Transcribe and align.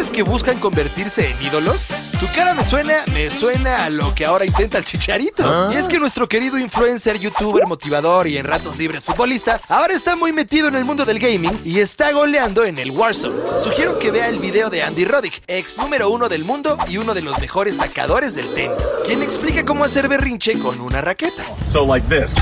¿Celebridades 0.00 0.10
que 0.10 0.22
buscan 0.22 0.58
convertirse 0.58 1.30
en 1.30 1.42
ídolos? 1.42 1.88
Tu 2.18 2.26
cara 2.34 2.54
me 2.54 2.64
suena, 2.64 3.04
me 3.12 3.28
suena 3.28 3.84
a 3.84 3.90
lo 3.90 4.14
que 4.14 4.24
ahora 4.24 4.46
intenta 4.46 4.78
el 4.78 4.84
chicharito. 4.84 5.70
Y 5.72 5.76
es 5.76 5.88
que 5.88 5.98
nuestro 5.98 6.26
querido 6.26 6.58
influencer, 6.58 7.18
youtuber, 7.18 7.66
motivador 7.66 8.26
y 8.26 8.38
en 8.38 8.46
ratos 8.46 8.78
libres 8.78 9.04
futbolista, 9.04 9.60
ahora 9.68 9.92
está 9.92 10.16
muy 10.16 10.32
metido 10.32 10.68
en 10.68 10.76
el 10.76 10.86
mundo 10.86 11.04
del 11.04 11.18
gaming 11.18 11.60
y 11.66 11.80
está 11.80 12.12
goleando 12.12 12.64
en 12.64 12.78
el 12.78 12.92
Warzone. 12.92 13.36
Sugiero 13.62 13.98
que 13.98 14.10
vea 14.10 14.28
el 14.28 14.38
video 14.38 14.70
de 14.70 14.82
Andy 14.82 15.04
Roddick, 15.04 15.42
ex 15.46 15.76
número 15.76 16.08
uno 16.08 16.30
del 16.30 16.44
mundo 16.44 16.78
y 16.88 16.96
uno 16.96 17.12
de 17.12 17.20
los 17.20 17.38
mejores 17.38 17.76
sacadores 17.76 18.34
del 18.34 18.48
tenis, 18.54 18.82
quien 19.04 19.22
explica 19.22 19.66
cómo 19.66 19.84
hacer 19.84 20.08
berrinche 20.08 20.58
con 20.58 20.80
una 20.80 21.02
raqueta. 21.02 21.44
So 21.72 21.84
like 21.84 22.08
this. 22.08 22.32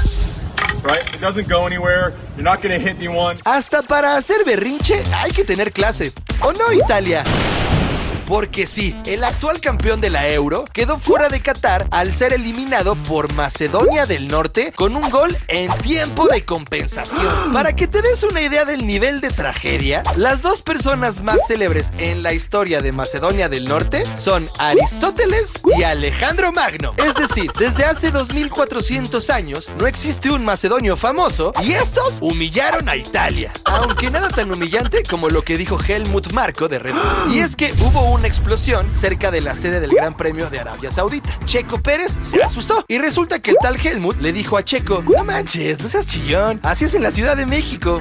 Hasta 3.44 3.82
para 3.82 4.16
hacer 4.16 4.44
berrinche 4.44 5.02
hay 5.14 5.30
que 5.32 5.44
tener 5.44 5.72
clase. 5.72 6.12
¿O 6.42 6.52
no, 6.52 6.72
Italia? 6.72 7.24
Porque 8.28 8.66
sí, 8.66 8.94
el 9.06 9.24
actual 9.24 9.58
campeón 9.58 10.02
de 10.02 10.10
la 10.10 10.28
Euro 10.28 10.66
quedó 10.74 10.98
fuera 10.98 11.30
de 11.30 11.40
Qatar 11.40 11.88
al 11.90 12.12
ser 12.12 12.34
eliminado 12.34 12.94
por 12.94 13.32
Macedonia 13.32 14.04
del 14.04 14.28
Norte 14.28 14.70
con 14.76 14.97
un 14.97 15.08
gol 15.08 15.34
en 15.48 15.72
tiempo 15.78 16.28
de 16.28 16.44
compensación. 16.44 17.54
Para 17.54 17.75
que 17.75 17.86
te 17.86 18.03
des 18.03 18.22
una 18.25 18.42
idea 18.42 18.66
del 18.66 18.86
nivel 18.86 19.22
de 19.22 19.30
tragedia, 19.30 20.03
las 20.16 20.42
dos 20.42 20.60
personas 20.60 21.22
más 21.22 21.47
célebres 21.47 21.91
en 21.97 22.22
la 22.22 22.34
historia 22.34 22.82
de 22.82 22.92
Macedonia 22.92 23.48
del 23.48 23.64
Norte 23.64 24.03
son 24.16 24.50
Aristóteles 24.58 25.62
y 25.78 25.84
Alejandro 25.84 26.53
Magno. 26.53 26.92
Es 26.98 27.14
decir, 27.14 27.50
desde 27.58 27.86
hace 27.86 28.10
2400 28.10 29.30
años 29.30 29.72
no 29.78 29.86
existe 29.86 30.30
un 30.30 30.44
macedonio 30.44 30.98
famoso 30.98 31.54
y 31.62 31.72
estos 31.72 32.19
humillaron 32.20 32.91
a 32.91 32.97
Italia. 32.97 33.54
Aunque 33.64 34.10
nada 34.10 34.28
tan 34.28 34.53
humillante 34.53 35.03
como 35.08 35.30
lo 35.30 35.41
que 35.41 35.56
dijo 35.56 35.78
Helmut 35.82 36.30
Marko 36.34 36.69
de 36.69 36.78
Red 36.78 36.92
Bull. 36.92 37.34
Y 37.34 37.41
es 37.41 37.56
que 37.56 37.72
hubo 37.80 38.10
un 38.10 38.17
una 38.18 38.26
explosión 38.26 38.94
cerca 38.96 39.30
de 39.30 39.40
la 39.40 39.54
sede 39.54 39.78
del 39.78 39.92
Gran 39.92 40.16
Premio 40.16 40.50
de 40.50 40.58
Arabia 40.58 40.90
Saudita. 40.90 41.38
Checo 41.44 41.78
Pérez 41.78 42.18
se 42.22 42.42
asustó 42.42 42.84
y 42.88 42.98
resulta 42.98 43.38
que 43.38 43.52
el 43.52 43.56
tal 43.60 43.76
Helmut 43.76 44.20
le 44.20 44.32
dijo 44.32 44.56
a 44.56 44.64
Checo, 44.64 45.02
no 45.02 45.24
manches, 45.24 45.80
no 45.80 45.88
seas 45.88 46.06
chillón, 46.06 46.58
así 46.64 46.84
es 46.84 46.94
en 46.94 47.02
la 47.02 47.12
Ciudad 47.12 47.36
de 47.36 47.46
México. 47.46 48.00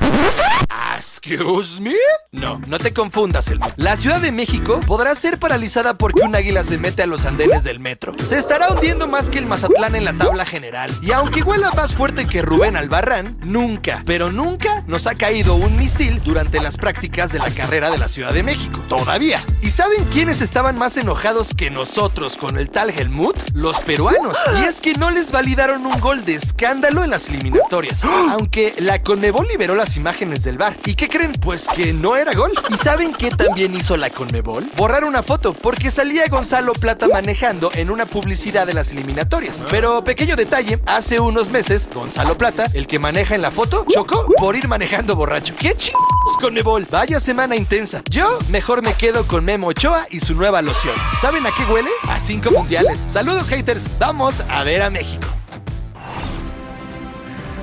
¿Excuse 0.98 1.80
me? 1.80 1.94
No, 2.32 2.60
no 2.68 2.80
te 2.80 2.92
confundas, 2.92 3.48
Helmut. 3.48 3.74
La 3.78 3.96
Ciudad 3.96 4.20
de 4.20 4.32
México 4.32 4.80
podrá 4.88 5.14
ser 5.14 5.38
paralizada 5.38 5.94
porque 5.94 6.22
un 6.22 6.36
águila 6.36 6.64
se 6.64 6.80
mete 6.80 7.04
a 7.04 7.08
los 7.08 7.26
andenes 7.26 7.64
del 7.64 7.80
metro. 7.80 8.16
Se 8.18 8.40
estará 8.40 8.70
hundiendo 8.70 9.08
más 9.08 9.30
que 9.30 9.38
el 9.38 9.46
Mazatlán 9.46 9.96
en 9.96 10.06
la 10.06 10.14
tabla 10.14 10.46
general. 10.46 10.92
Y 11.04 11.12
aunque 11.12 11.44
huela 11.44 11.70
más 11.72 11.94
fuerte 11.94 12.26
que 12.26 12.42
Rubén 12.42 12.76
Albarrán, 12.76 13.38
nunca, 13.44 14.02
pero 14.08 14.32
nunca 14.32 14.84
nos 14.88 15.06
ha 15.06 15.14
caído 15.14 15.54
un 15.54 15.78
misil 15.78 16.20
durante 16.24 16.60
las 16.60 16.78
prácticas 16.78 17.32
de 17.32 17.40
la 17.40 17.52
carrera 17.52 17.92
de 17.92 18.00
la 18.00 18.08
Ciudad 18.08 18.34
de 18.34 18.42
México. 18.42 18.82
Todavía. 18.90 19.46
¿Y 19.62 19.70
saben 19.70 20.07
quiénes 20.12 20.42
estaban 20.42 20.78
más 20.78 20.98
enojados 20.98 21.54
que 21.54 21.70
nosotros 21.70 22.38
con 22.38 22.58
el 22.58 22.70
tal 22.70 22.90
Helmut? 22.90 23.36
Los 23.54 23.80
peruanos. 23.80 24.38
Y 24.62 24.66
es 24.66 24.82
que 24.82 24.94
no 24.94 25.12
les 25.12 25.32
validaron 25.32 25.86
un 25.86 26.00
gol 26.00 26.26
de 26.26 26.36
escándalo 26.36 27.04
en 27.04 27.10
las 27.10 27.30
eliminatorias. 27.30 28.04
Aunque 28.32 28.74
la 28.80 29.02
Conmebol 29.02 29.48
liberó 29.48 29.76
las 29.76 29.98
imágenes 29.98 30.44
del 30.44 30.58
bar. 30.58 30.76
¿Y 30.86 30.96
qué 30.96 31.08
creen? 31.10 31.34
Pues 31.34 31.68
que 31.68 31.94
no 31.94 32.16
era 32.16 32.34
gol. 32.34 32.52
¿Y 32.70 32.78
saben 32.78 33.14
qué 33.14 33.30
también 33.30 33.76
hizo 33.76 33.98
la 33.98 34.10
Conmebol? 34.10 34.70
Borrar 34.76 35.04
una 35.04 35.24
foto 35.24 35.54
porque 35.54 35.92
salía 35.92 36.28
Gonzalo 36.30 36.74
Plata 36.74 37.08
manejando 37.08 37.72
en 37.74 37.90
una 37.90 38.06
publicidad 38.06 38.68
de 38.68 38.74
las 38.74 38.92
eliminatorias. 38.92 39.66
Pero 39.70 40.04
pequeño 40.04 40.36
detalle, 40.36 40.80
hace 40.86 41.20
unos 41.20 41.50
meses 41.50 41.90
Gonzalo 41.94 42.38
Plata, 42.38 42.68
el 42.74 42.88
que 42.88 43.00
maneja 43.00 43.36
en 43.36 43.42
la 43.42 43.52
foto, 43.52 43.86
chocó 43.90 44.26
por 44.38 44.56
ir 44.56 44.68
manejando 44.68 45.16
borracho. 45.16 45.54
¿Qué 45.58 45.74
chingados 45.76 46.38
Conmebol? 46.40 46.88
Vaya 46.90 47.20
semana 47.20 47.56
intensa. 47.56 48.02
Yo 48.10 48.38
mejor 48.50 48.82
me 48.82 48.94
quedo 48.94 49.28
con 49.28 49.44
Memo 49.46 49.68
Ochoa 49.68 49.97
y 50.10 50.20
su 50.20 50.36
nueva 50.36 50.62
loción. 50.62 50.96
¿Saben 51.20 51.46
a 51.46 51.52
qué 51.52 51.64
huele? 51.66 51.90
A 52.08 52.20
cinco 52.20 52.52
mundiales. 52.52 53.06
Saludos 53.08 53.50
haters. 53.50 53.88
Vamos 54.00 54.44
a 54.50 54.64
ver 54.64 54.82
a 54.82 54.90
México. 54.90 55.28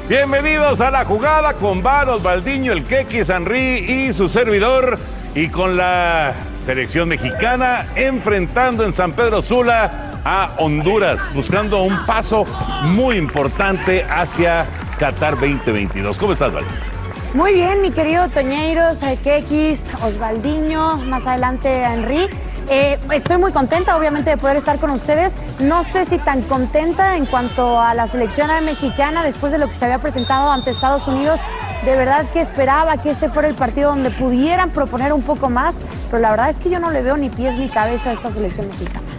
Bienvenidos 0.08 0.80
a 0.80 0.90
la 0.90 1.04
jugada 1.04 1.54
con 1.54 1.82
Varos, 1.82 2.22
Baldiño, 2.22 2.72
el 2.72 2.84
Keki, 2.84 3.24
Sanri 3.24 3.78
y 3.78 4.12
su 4.12 4.28
servidor. 4.28 4.98
Y 5.34 5.48
con 5.48 5.76
la 5.76 6.34
selección 6.60 7.08
mexicana 7.08 7.86
enfrentando 7.94 8.84
en 8.84 8.92
San 8.92 9.12
Pedro 9.12 9.42
Sula 9.42 10.20
a 10.24 10.54
Honduras, 10.58 11.30
buscando 11.34 11.82
un 11.82 12.06
paso 12.06 12.44
muy 12.84 13.16
importante 13.16 14.04
hacia 14.04 14.66
Qatar 14.98 15.34
2022. 15.34 16.18
¿Cómo 16.18 16.32
estás, 16.32 16.52
Val? 16.52 16.64
Muy 17.34 17.52
bien, 17.52 17.82
mi 17.82 17.90
querido 17.90 18.28
Toñeiros, 18.28 18.98
Kekis, 19.24 19.86
Osvaldiño, 20.04 20.98
más 20.98 21.26
adelante 21.26 21.82
Henry. 21.82 22.28
Eh, 22.70 22.96
estoy 23.12 23.38
muy 23.38 23.50
contenta, 23.50 23.96
obviamente, 23.96 24.30
de 24.30 24.36
poder 24.36 24.58
estar 24.58 24.78
con 24.78 24.90
ustedes. 24.90 25.32
No 25.58 25.82
sé 25.82 26.06
si 26.06 26.18
tan 26.18 26.42
contenta 26.42 27.16
en 27.16 27.26
cuanto 27.26 27.80
a 27.80 27.92
la 27.94 28.06
selección 28.06 28.50
mexicana 28.64 29.24
después 29.24 29.50
de 29.50 29.58
lo 29.58 29.66
que 29.66 29.74
se 29.74 29.84
había 29.84 29.98
presentado 29.98 30.52
ante 30.52 30.70
Estados 30.70 31.08
Unidos. 31.08 31.40
De 31.84 31.96
verdad 31.96 32.24
que 32.32 32.40
esperaba 32.40 32.98
que 32.98 33.10
este 33.10 33.28
fuera 33.28 33.48
el 33.48 33.56
partido 33.56 33.90
donde 33.90 34.10
pudieran 34.10 34.70
proponer 34.70 35.12
un 35.12 35.22
poco 35.22 35.50
más, 35.50 35.74
pero 36.10 36.22
la 36.22 36.30
verdad 36.30 36.50
es 36.50 36.58
que 36.58 36.70
yo 36.70 36.78
no 36.78 36.92
le 36.92 37.02
veo 37.02 37.16
ni 37.16 37.30
pies 37.30 37.58
ni 37.58 37.68
cabeza 37.68 38.10
a 38.10 38.12
esta 38.12 38.30
selección 38.30 38.68
mexicana. 38.68 39.13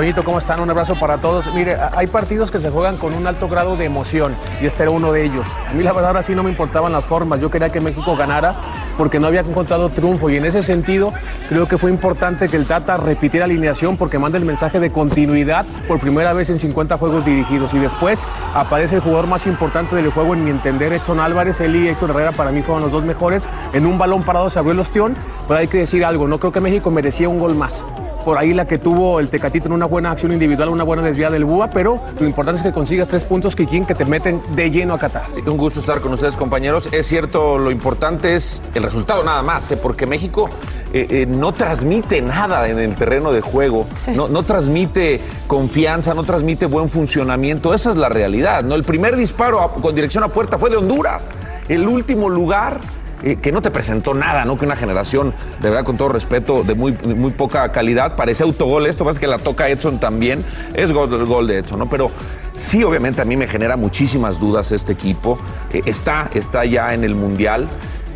Toñito, 0.00 0.24
¿cómo 0.24 0.38
están? 0.38 0.60
Un 0.60 0.70
abrazo 0.70 0.98
para 0.98 1.18
todos. 1.18 1.54
Mire, 1.54 1.76
hay 1.94 2.06
partidos 2.06 2.50
que 2.50 2.58
se 2.58 2.70
juegan 2.70 2.96
con 2.96 3.12
un 3.12 3.26
alto 3.26 3.48
grado 3.48 3.76
de 3.76 3.84
emoción 3.84 4.34
y 4.58 4.64
este 4.64 4.84
era 4.84 4.92
uno 4.92 5.12
de 5.12 5.26
ellos. 5.26 5.46
A 5.68 5.74
mí 5.74 5.82
la 5.82 5.92
verdad 5.92 6.06
ahora 6.06 6.22
sí 6.22 6.34
no 6.34 6.42
me 6.42 6.48
importaban 6.48 6.90
las 6.90 7.04
formas. 7.04 7.38
Yo 7.38 7.50
quería 7.50 7.68
que 7.68 7.80
México 7.80 8.16
ganara 8.16 8.54
porque 8.96 9.20
no 9.20 9.26
había 9.26 9.42
encontrado 9.42 9.90
triunfo 9.90 10.30
y 10.30 10.38
en 10.38 10.46
ese 10.46 10.62
sentido 10.62 11.12
creo 11.50 11.68
que 11.68 11.76
fue 11.76 11.90
importante 11.90 12.48
que 12.48 12.56
el 12.56 12.66
Tata 12.66 12.96
repitiera 12.96 13.44
alineación 13.44 13.98
porque 13.98 14.18
manda 14.18 14.38
el 14.38 14.46
mensaje 14.46 14.80
de 14.80 14.90
continuidad 14.90 15.66
por 15.86 16.00
primera 16.00 16.32
vez 16.32 16.48
en 16.48 16.58
50 16.58 16.96
juegos 16.96 17.26
dirigidos 17.26 17.74
y 17.74 17.78
después 17.78 18.22
aparece 18.54 18.94
el 18.94 19.00
jugador 19.02 19.26
más 19.26 19.46
importante 19.46 19.96
del 19.96 20.10
juego 20.12 20.32
en 20.32 20.44
mi 20.44 20.50
entender, 20.50 20.94
Edson 20.94 21.20
Álvarez, 21.20 21.60
él 21.60 21.76
y 21.76 21.88
Héctor 21.88 22.12
Herrera 22.12 22.32
para 22.32 22.52
mí 22.52 22.62
fueron 22.62 22.82
los 22.82 22.92
dos 22.92 23.04
mejores. 23.04 23.46
En 23.74 23.84
un 23.84 23.98
balón 23.98 24.22
parado 24.22 24.48
se 24.48 24.58
abrió 24.58 24.72
el 24.72 24.80
ostión, 24.80 25.12
pero 25.46 25.60
hay 25.60 25.68
que 25.68 25.76
decir 25.76 26.06
algo, 26.06 26.26
no 26.26 26.40
creo 26.40 26.52
que 26.52 26.60
México 26.62 26.90
merecía 26.90 27.28
un 27.28 27.38
gol 27.38 27.54
más. 27.54 27.84
Por 28.24 28.38
ahí 28.38 28.52
la 28.54 28.64
que 28.66 28.78
tuvo 28.78 29.20
el 29.20 29.28
Tecatito 29.28 29.66
en 29.66 29.72
una 29.72 29.86
buena 29.86 30.10
acción 30.10 30.32
individual, 30.32 30.68
una 30.68 30.84
buena 30.84 31.02
desviada 31.02 31.32
del 31.32 31.44
Búa, 31.44 31.70
pero 31.72 32.02
lo 32.18 32.26
importante 32.26 32.60
es 32.60 32.66
que 32.66 32.72
consigas 32.72 33.08
tres 33.08 33.24
puntos, 33.24 33.56
Kikín, 33.56 33.84
que 33.84 33.94
te 33.94 34.04
meten 34.04 34.40
de 34.54 34.70
lleno 34.70 34.94
a 34.94 34.98
Qatar. 34.98 35.24
Un 35.46 35.56
gusto 35.56 35.80
estar 35.80 36.00
con 36.00 36.12
ustedes, 36.12 36.36
compañeros. 36.36 36.88
Es 36.92 37.06
cierto, 37.06 37.58
lo 37.58 37.70
importante 37.70 38.34
es 38.34 38.62
el 38.74 38.82
resultado 38.82 39.22
nada 39.24 39.42
más, 39.42 39.70
¿eh? 39.72 39.76
porque 39.76 40.06
México 40.06 40.48
eh, 40.92 41.06
eh, 41.10 41.26
no 41.26 41.52
transmite 41.52 42.20
nada 42.22 42.68
en 42.68 42.78
el 42.78 42.94
terreno 42.94 43.32
de 43.32 43.40
juego, 43.40 43.86
no, 44.14 44.28
no 44.28 44.42
transmite 44.42 45.20
confianza, 45.46 46.14
no 46.14 46.24
transmite 46.24 46.66
buen 46.66 46.88
funcionamiento. 46.88 47.74
Esa 47.74 47.90
es 47.90 47.96
la 47.96 48.08
realidad. 48.08 48.62
¿no? 48.64 48.74
El 48.74 48.84
primer 48.84 49.16
disparo 49.16 49.60
a- 49.60 49.72
con 49.74 49.94
dirección 49.94 50.24
a 50.24 50.28
puerta 50.28 50.58
fue 50.58 50.70
de 50.70 50.76
Honduras. 50.76 51.30
El 51.68 51.86
último 51.86 52.28
lugar 52.28 52.78
eh, 53.22 53.36
que 53.36 53.52
no 53.52 53.60
te 53.60 53.70
presentó 53.70 54.14
nada, 54.14 54.44
¿no? 54.44 54.56
Que 54.56 54.64
una 54.64 54.76
generación, 54.76 55.34
de 55.60 55.68
verdad, 55.68 55.84
con 55.84 55.96
todo 55.96 56.08
respeto, 56.08 56.62
de 56.62 56.74
muy, 56.74 56.92
muy 56.92 57.32
poca 57.32 57.70
calidad, 57.70 58.16
parece 58.16 58.44
autogol. 58.44 58.86
Esto 58.86 59.04
pasa 59.04 59.20
que 59.20 59.26
la 59.26 59.38
toca 59.38 59.68
Edson 59.68 60.00
también. 60.00 60.44
Es 60.74 60.92
gol, 60.92 61.12
el 61.12 61.26
gol 61.26 61.46
de 61.46 61.58
Edson, 61.58 61.80
¿no? 61.80 61.90
Pero 61.90 62.10
sí, 62.54 62.82
obviamente, 62.82 63.20
a 63.20 63.24
mí 63.26 63.36
me 63.36 63.46
genera 63.46 63.76
muchísimas 63.76 64.40
dudas 64.40 64.72
este 64.72 64.92
equipo. 64.92 65.38
Eh, 65.70 65.82
está, 65.84 66.30
está 66.32 66.64
ya 66.64 66.94
en 66.94 67.04
el 67.04 67.14
Mundial. 67.14 67.68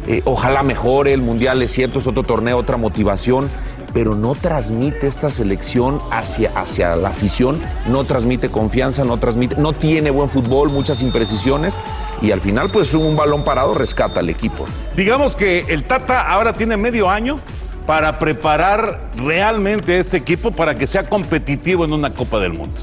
Eh, 0.07 0.23
ojalá 0.25 0.63
mejore. 0.63 1.13
El 1.13 1.21
Mundial 1.21 1.61
es 1.61 1.73
cierto, 1.73 1.99
es 1.99 2.07
otro 2.07 2.23
torneo, 2.23 2.57
otra 2.57 2.79
motivación. 2.79 3.51
Pero 3.93 4.17
no 4.17 4.35
transmite 4.35 5.07
esta 5.07 5.31
selección 5.31 6.01
hacia, 6.11 6.51
hacia 6.57 6.97
la 6.97 7.11
afición, 7.11 7.61
no 7.87 8.03
transmite 8.03 8.49
confianza, 8.49 9.05
no 9.05 9.19
transmite, 9.19 9.55
no 9.57 9.73
tiene 9.73 10.11
buen 10.11 10.29
fútbol, 10.29 10.71
muchas 10.71 11.01
imprecisiones 11.01 11.79
y 12.23 12.31
al 12.31 12.41
final 12.41 12.71
pues 12.73 12.95
un 12.95 13.17
balón 13.17 13.45
parado 13.45 13.75
rescata 13.75 14.21
al 14.21 14.29
equipo. 14.31 14.65
Digamos 14.97 15.37
que 15.37 15.61
el 15.69 15.83
Tata 15.85 16.29
ahora 16.31 16.53
tiene 16.53 16.77
medio 16.77 17.11
año 17.11 17.39
para 17.87 18.19
preparar 18.19 19.11
realmente 19.17 19.99
este 19.99 20.17
equipo 20.17 20.51
para 20.53 20.75
que 20.75 20.87
sea 20.87 21.09
competitivo 21.09 21.85
en 21.85 21.93
una 21.93 22.15
Copa 22.15 22.39
del 22.41 22.53
Mundo. 22.55 22.81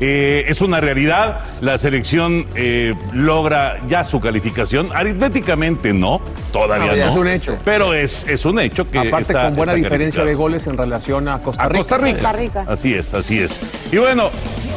Eh, 0.00 0.44
es 0.48 0.60
una 0.60 0.80
realidad, 0.80 1.40
la 1.60 1.78
selección 1.78 2.46
eh, 2.56 2.94
logra 3.12 3.78
ya 3.88 4.02
su 4.02 4.18
calificación, 4.20 4.88
aritméticamente 4.92 5.92
no, 5.94 6.20
todavía 6.52 6.90
No, 6.92 6.96
no. 6.96 7.10
es 7.10 7.16
un 7.16 7.28
hecho. 7.28 7.56
Pero 7.64 7.94
es, 7.94 8.26
es 8.28 8.44
un 8.44 8.58
hecho 8.58 8.90
que 8.90 8.98
Aparte, 8.98 9.32
está- 9.32 9.44
con 9.46 9.54
buena 9.54 9.74
diferencia 9.74 10.24
de 10.24 10.34
goles 10.34 10.66
en 10.66 10.76
relación 10.76 11.28
a 11.28 11.38
Costa 11.38 11.62
A 11.62 11.68
Rica. 11.68 11.78
Costa 11.78 11.98
Rica. 11.98 12.12
Costa 12.18 12.32
Rica. 12.32 12.64
Así 12.68 12.92
es, 12.92 13.14
así 13.14 13.38
es. 13.38 13.60
Y 13.92 13.96
bueno, 13.98 14.30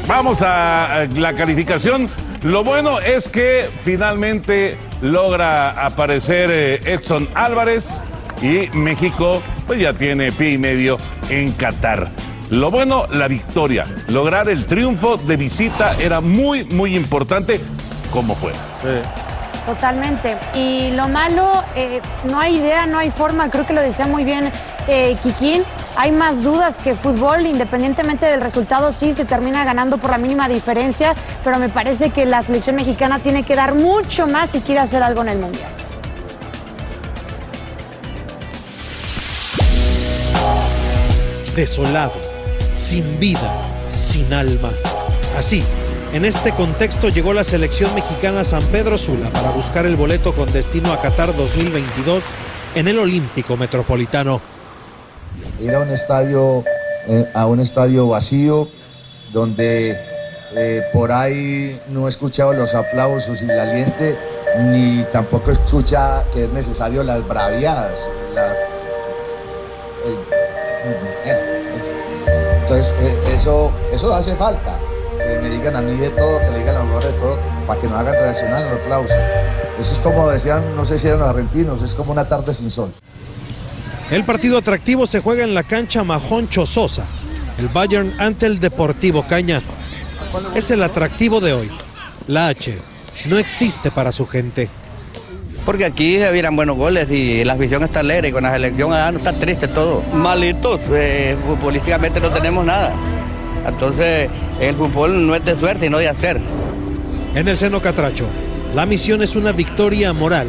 vamos 0.07 0.41
a 0.41 1.07
la 1.15 1.33
calificación. 1.33 2.09
Lo 2.43 2.63
bueno 2.63 2.99
es 2.99 3.29
que 3.29 3.69
finalmente 3.79 4.77
logra 5.01 5.71
aparecer 5.71 6.49
eh, 6.51 6.79
Edson 6.85 7.27
Álvarez 7.33 8.01
y 8.41 8.69
México 8.77 9.41
pues 9.65 9.81
ya 9.81 9.93
tiene 9.93 10.31
pie 10.31 10.51
y 10.51 10.57
medio 10.57 10.97
en 11.29 11.51
Qatar. 11.51 12.07
Lo 12.49 12.71
bueno, 12.71 13.07
la 13.11 13.27
victoria. 13.27 13.85
Lograr 14.07 14.47
el 14.47 14.65
triunfo 14.65 15.17
de 15.17 15.35
visita 15.35 15.95
era 15.99 16.21
muy, 16.21 16.63
muy 16.65 16.95
importante. 16.95 17.59
¿Cómo 18.11 18.35
fue? 18.35 18.53
Totalmente. 19.67 20.35
Y 20.55 20.91
lo 20.91 21.07
malo, 21.07 21.63
eh, 21.75 22.01
no 22.23 22.39
hay 22.39 22.55
idea, 22.55 22.87
no 22.87 22.97
hay 22.97 23.11
forma, 23.11 23.51
creo 23.51 23.67
que 23.67 23.73
lo 23.73 23.81
decía 23.83 24.07
muy 24.07 24.23
bien 24.23 24.51
eh. 24.87 25.17
Hay 25.97 26.11
más 26.11 26.41
dudas 26.41 26.79
que 26.79 26.95
fútbol, 26.95 27.45
independientemente 27.45 28.25
del 28.25 28.41
resultado, 28.41 28.91
sí 28.91 29.13
se 29.13 29.25
termina 29.25 29.65
ganando 29.65 29.97
por 29.97 30.11
la 30.11 30.17
mínima 30.17 30.47
diferencia, 30.47 31.13
pero 31.43 31.59
me 31.59 31.69
parece 31.69 32.11
que 32.11 32.25
la 32.25 32.41
selección 32.41 32.77
mexicana 32.77 33.19
tiene 33.19 33.43
que 33.43 33.55
dar 33.55 33.75
mucho 33.75 34.25
más 34.25 34.51
si 34.51 34.61
quiere 34.61 34.81
hacer 34.81 35.03
algo 35.03 35.21
en 35.21 35.29
el 35.29 35.39
Mundial. 35.39 35.69
desolado, 41.57 42.13
sin 42.75 43.19
vida, 43.19 43.51
sin 43.89 44.31
alma. 44.31 44.69
Así, 45.35 45.63
en 46.13 46.25
este 46.25 46.51
contexto 46.51 47.09
llegó 47.09 47.33
la 47.33 47.43
selección 47.43 47.93
mexicana 47.93 48.43
San 48.43 48.63
Pedro 48.67 48.97
Sula 48.97 49.31
para 49.31 49.51
buscar 49.51 49.85
el 49.85 49.95
boleto 49.95 50.33
con 50.33 50.51
destino 50.51 50.91
a 50.91 50.99
Qatar 51.01 51.35
2022 51.35 52.23
en 52.75 52.87
el 52.87 52.99
Olímpico 52.99 53.57
Metropolitano. 53.57 54.41
ir 55.59 55.73
a 55.75 55.79
un 55.79 55.89
estadio 55.89 56.63
eh, 57.07 57.25
a 57.33 57.45
un 57.45 57.59
estadio 57.59 58.07
vacío 58.07 58.67
donde 59.33 59.97
eh, 60.55 60.81
por 60.93 61.11
ahí 61.11 61.79
no 61.89 62.05
he 62.07 62.09
escuchado 62.09 62.53
los 62.53 62.73
aplausos 62.73 63.41
y 63.41 63.45
el 63.45 63.59
aliente 63.59 64.17
ni 64.59 65.03
tampoco 65.11 65.51
escucha 65.51 66.23
que 66.33 66.45
es 66.45 66.49
necesario 66.51 67.03
las 67.03 67.25
braviadas 67.27 67.99
la- 68.33 68.55
entonces 72.63 72.93
eh, 73.01 73.17
eso 73.35 73.71
eso 73.93 74.13
hace 74.13 74.35
falta 74.35 74.77
que 75.27 75.39
me 75.41 75.49
digan 75.49 75.75
a 75.75 75.81
mí 75.81 75.95
de 75.97 76.09
todo 76.09 76.39
que 76.39 76.49
le 76.51 76.59
digan 76.59 76.75
a 76.75 76.79
lo 76.79 76.85
mejor 76.85 77.03
de 77.05 77.13
todo 77.13 77.37
para 77.65 77.81
que 77.81 77.87
nos 77.87 77.99
hagan 77.99 78.13
reaccionar 78.13 78.63
al 78.63 78.77
aplauso 78.77 79.15
eso 79.79 79.93
es 79.93 79.99
como 79.99 80.29
decían 80.29 80.63
no 80.75 80.85
sé 80.85 80.97
si 80.97 81.07
eran 81.07 81.19
los 81.19 81.29
argentinos 81.29 81.81
es 81.81 81.93
como 81.93 82.11
una 82.11 82.27
tarde 82.27 82.53
sin 82.53 82.71
sol 82.71 82.91
El 84.09 84.23
partido 84.23 84.57
atractivo 84.57 85.05
se 85.05 85.19
juega 85.19 85.43
en 85.43 85.53
la 85.53 85.63
cancha 85.63 86.01
Majoncho 86.01 86.65
Sosa, 86.65 87.05
el 87.57 87.67
Bayern 87.67 88.15
ante 88.19 88.45
el 88.45 88.57
Deportivo 88.57 89.27
Caña. 89.27 89.61
Es 90.55 90.71
el 90.71 90.81
atractivo 90.81 91.41
de 91.41 91.51
hoy. 91.51 91.71
La 92.25 92.47
H 92.47 92.77
no 93.25 93.37
existe 93.37 93.91
para 93.91 94.13
su 94.13 94.25
gente. 94.25 94.69
Porque 95.65 95.83
aquí 95.83 96.19
se 96.19 96.31
vieran 96.31 96.55
buenos 96.55 96.77
goles 96.77 97.11
y 97.11 97.43
la 97.43 97.53
afición 97.53 97.83
está 97.83 97.99
alegre 97.99 98.29
y 98.29 98.31
con 98.31 98.43
la 98.43 98.53
selección 98.53 98.93
ah, 98.93 99.11
no 99.11 99.17
está 99.17 99.37
triste 99.37 99.67
todo. 99.67 100.01
Malitos, 100.13 100.79
eh, 100.91 101.35
futbolísticamente 101.45 102.21
no 102.21 102.29
tenemos 102.29 102.65
nada. 102.65 102.93
Entonces 103.65 104.29
el 104.59 104.75
fútbol 104.75 105.27
no 105.27 105.35
es 105.35 105.43
de 105.43 105.57
suerte, 105.57 105.85
sino 105.85 105.97
de 105.97 106.07
hacer. 106.07 106.39
En 107.35 107.47
el 107.47 107.57
seno 107.57 107.81
catracho, 107.81 108.25
la 108.73 108.85
misión 108.85 109.21
es 109.21 109.35
una 109.35 109.51
victoria 109.51 110.13
moral, 110.13 110.47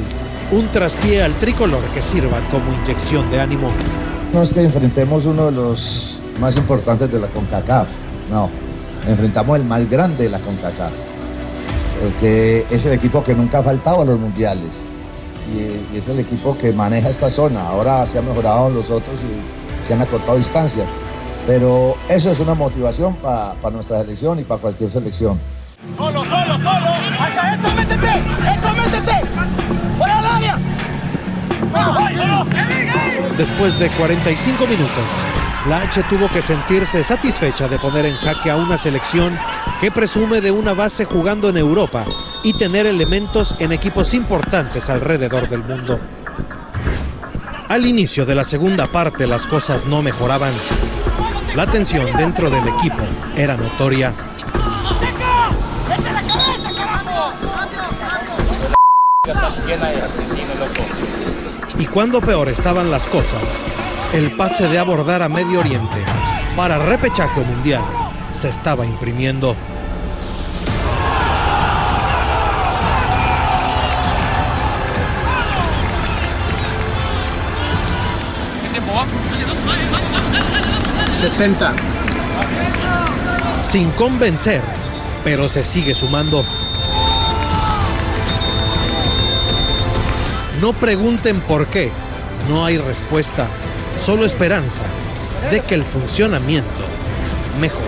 un 0.51 0.67
traspié 0.69 1.23
al 1.23 1.35
tricolor 1.35 1.83
que 1.95 2.03
sirva 2.03 2.41
como 2.51 2.73
inyección 2.73 3.31
de 3.31 3.41
ánimo. 3.41 3.69
No 4.33 4.43
es 4.43 4.53
que 4.53 4.63
enfrentemos 4.63 5.25
uno 5.27 5.47
de 5.47 5.53
los 5.53 6.19
más 6.41 6.57
importantes 6.57 7.11
de 7.11 7.21
la 7.21 7.27
CONCACAF, 7.29 7.89
no, 8.31 8.49
enfrentamos 9.07 9.59
el 9.59 9.65
más 9.65 9.89
grande 9.89 10.25
de 10.25 10.31
la 10.31 10.39
CONCACAF, 10.39 10.93
el 12.05 12.13
que 12.21 12.67
es 12.71 12.85
el 12.87 12.93
equipo 12.93 13.23
que 13.25 13.35
nunca 13.35 13.59
ha 13.59 13.63
faltado 13.63 14.03
a 14.03 14.05
los 14.05 14.19
mundiales 14.19 14.71
y, 15.55 15.95
y 15.95 15.99
es 15.99 16.09
el 16.09 16.21
equipo 16.21 16.57
que 16.57 16.73
maneja 16.73 17.11
esta 17.11 17.31
zona. 17.31 17.67
Ahora 17.67 18.07
se 18.07 18.19
han 18.19 18.27
mejorado 18.27 18.71
los 18.71 18.87
otros 18.87 19.17
y 19.23 19.87
se 19.87 19.95
han 19.95 20.03
acortado 20.03 20.37
distancias, 20.37 20.87
pero 21.49 21.97
eso 22.11 22.31
es 22.31 22.41
una 22.41 22.53
motivación 22.53 23.17
para 23.17 23.71
nuestra 23.73 24.03
selección 24.03 24.39
y 24.39 24.45
para 24.45 24.61
cualquier 24.61 24.91
selección. 24.91 25.41
Solo, 25.97 26.23
solo, 26.25 26.59
solo. 26.59 26.91
Acá, 27.19 27.55
esto, 27.55 27.69
métete. 27.75 28.23
Esto, 28.55 28.69
métete. 28.75 29.27
Fuera 29.97 30.17
del 30.17 30.27
área. 30.27 30.59
Después 33.39 33.79
de 33.79 33.89
45 33.93 34.67
minutos, 34.67 35.05
la 35.71 35.81
H 35.85 36.03
tuvo 36.11 36.29
que 36.29 36.43
sentirse 36.43 37.03
satisfecha 37.03 37.67
de 37.67 37.79
poner 37.79 38.05
en 38.05 38.17
jaque 38.17 38.51
a 38.51 38.57
una 38.57 38.77
selección 38.77 39.39
que 39.81 39.91
presume 39.91 40.43
de 40.43 40.51
una 40.51 40.75
base 40.75 41.07
jugando 41.07 41.49
en 41.49 41.57
Europa 41.57 42.05
y 42.45 42.59
tener 42.59 42.85
elementos 42.85 43.57
en 43.59 43.73
equipos 43.73 44.13
importantes 44.13 44.91
alrededor 44.91 45.49
del 45.49 45.65
mundo. 45.65 45.99
Al 47.71 47.87
inicio 47.87 48.27
de 48.27 48.35
la 48.35 48.45
segunda 48.45 48.87
parte 48.87 49.27
las 49.27 49.47
cosas 49.47 49.87
no 49.87 50.03
mejoraban. 50.03 50.53
La 51.55 51.67
tensión 51.71 52.17
dentro 52.17 52.51
del 52.51 52.67
equipo 52.69 53.03
era 53.37 53.57
notoria. 53.57 54.13
Y 61.79 61.87
cuando 61.87 62.21
peor 62.21 62.49
estaban 62.49 62.91
las 62.91 63.07
cosas, 63.07 63.61
el 64.13 64.37
pase 64.37 64.69
de 64.69 64.79
abordar 64.79 65.23
a 65.23 65.29
Medio 65.29 65.61
Oriente 65.61 66.05
para 66.57 66.79
repechaje 66.79 67.41
mundial 67.41 67.83
se 68.33 68.49
estaba 68.49 68.85
imprimiendo. 68.87 69.55
¡70! 81.21 81.73
Sin 83.65 83.91
convencer, 83.91 84.63
pero 85.25 85.49
se 85.49 85.65
sigue 85.65 85.95
sumando. 85.95 86.45
No 90.61 90.73
pregunten 90.73 91.41
por 91.41 91.67
qué, 91.67 91.91
no 92.49 92.65
hay 92.65 92.79
respuesta, 92.79 93.49
solo 94.01 94.25
esperanza 94.25 94.83
de 95.51 95.61
que 95.61 95.75
el 95.75 95.85
funcionamiento 95.85 96.85
mejore. 97.61 97.88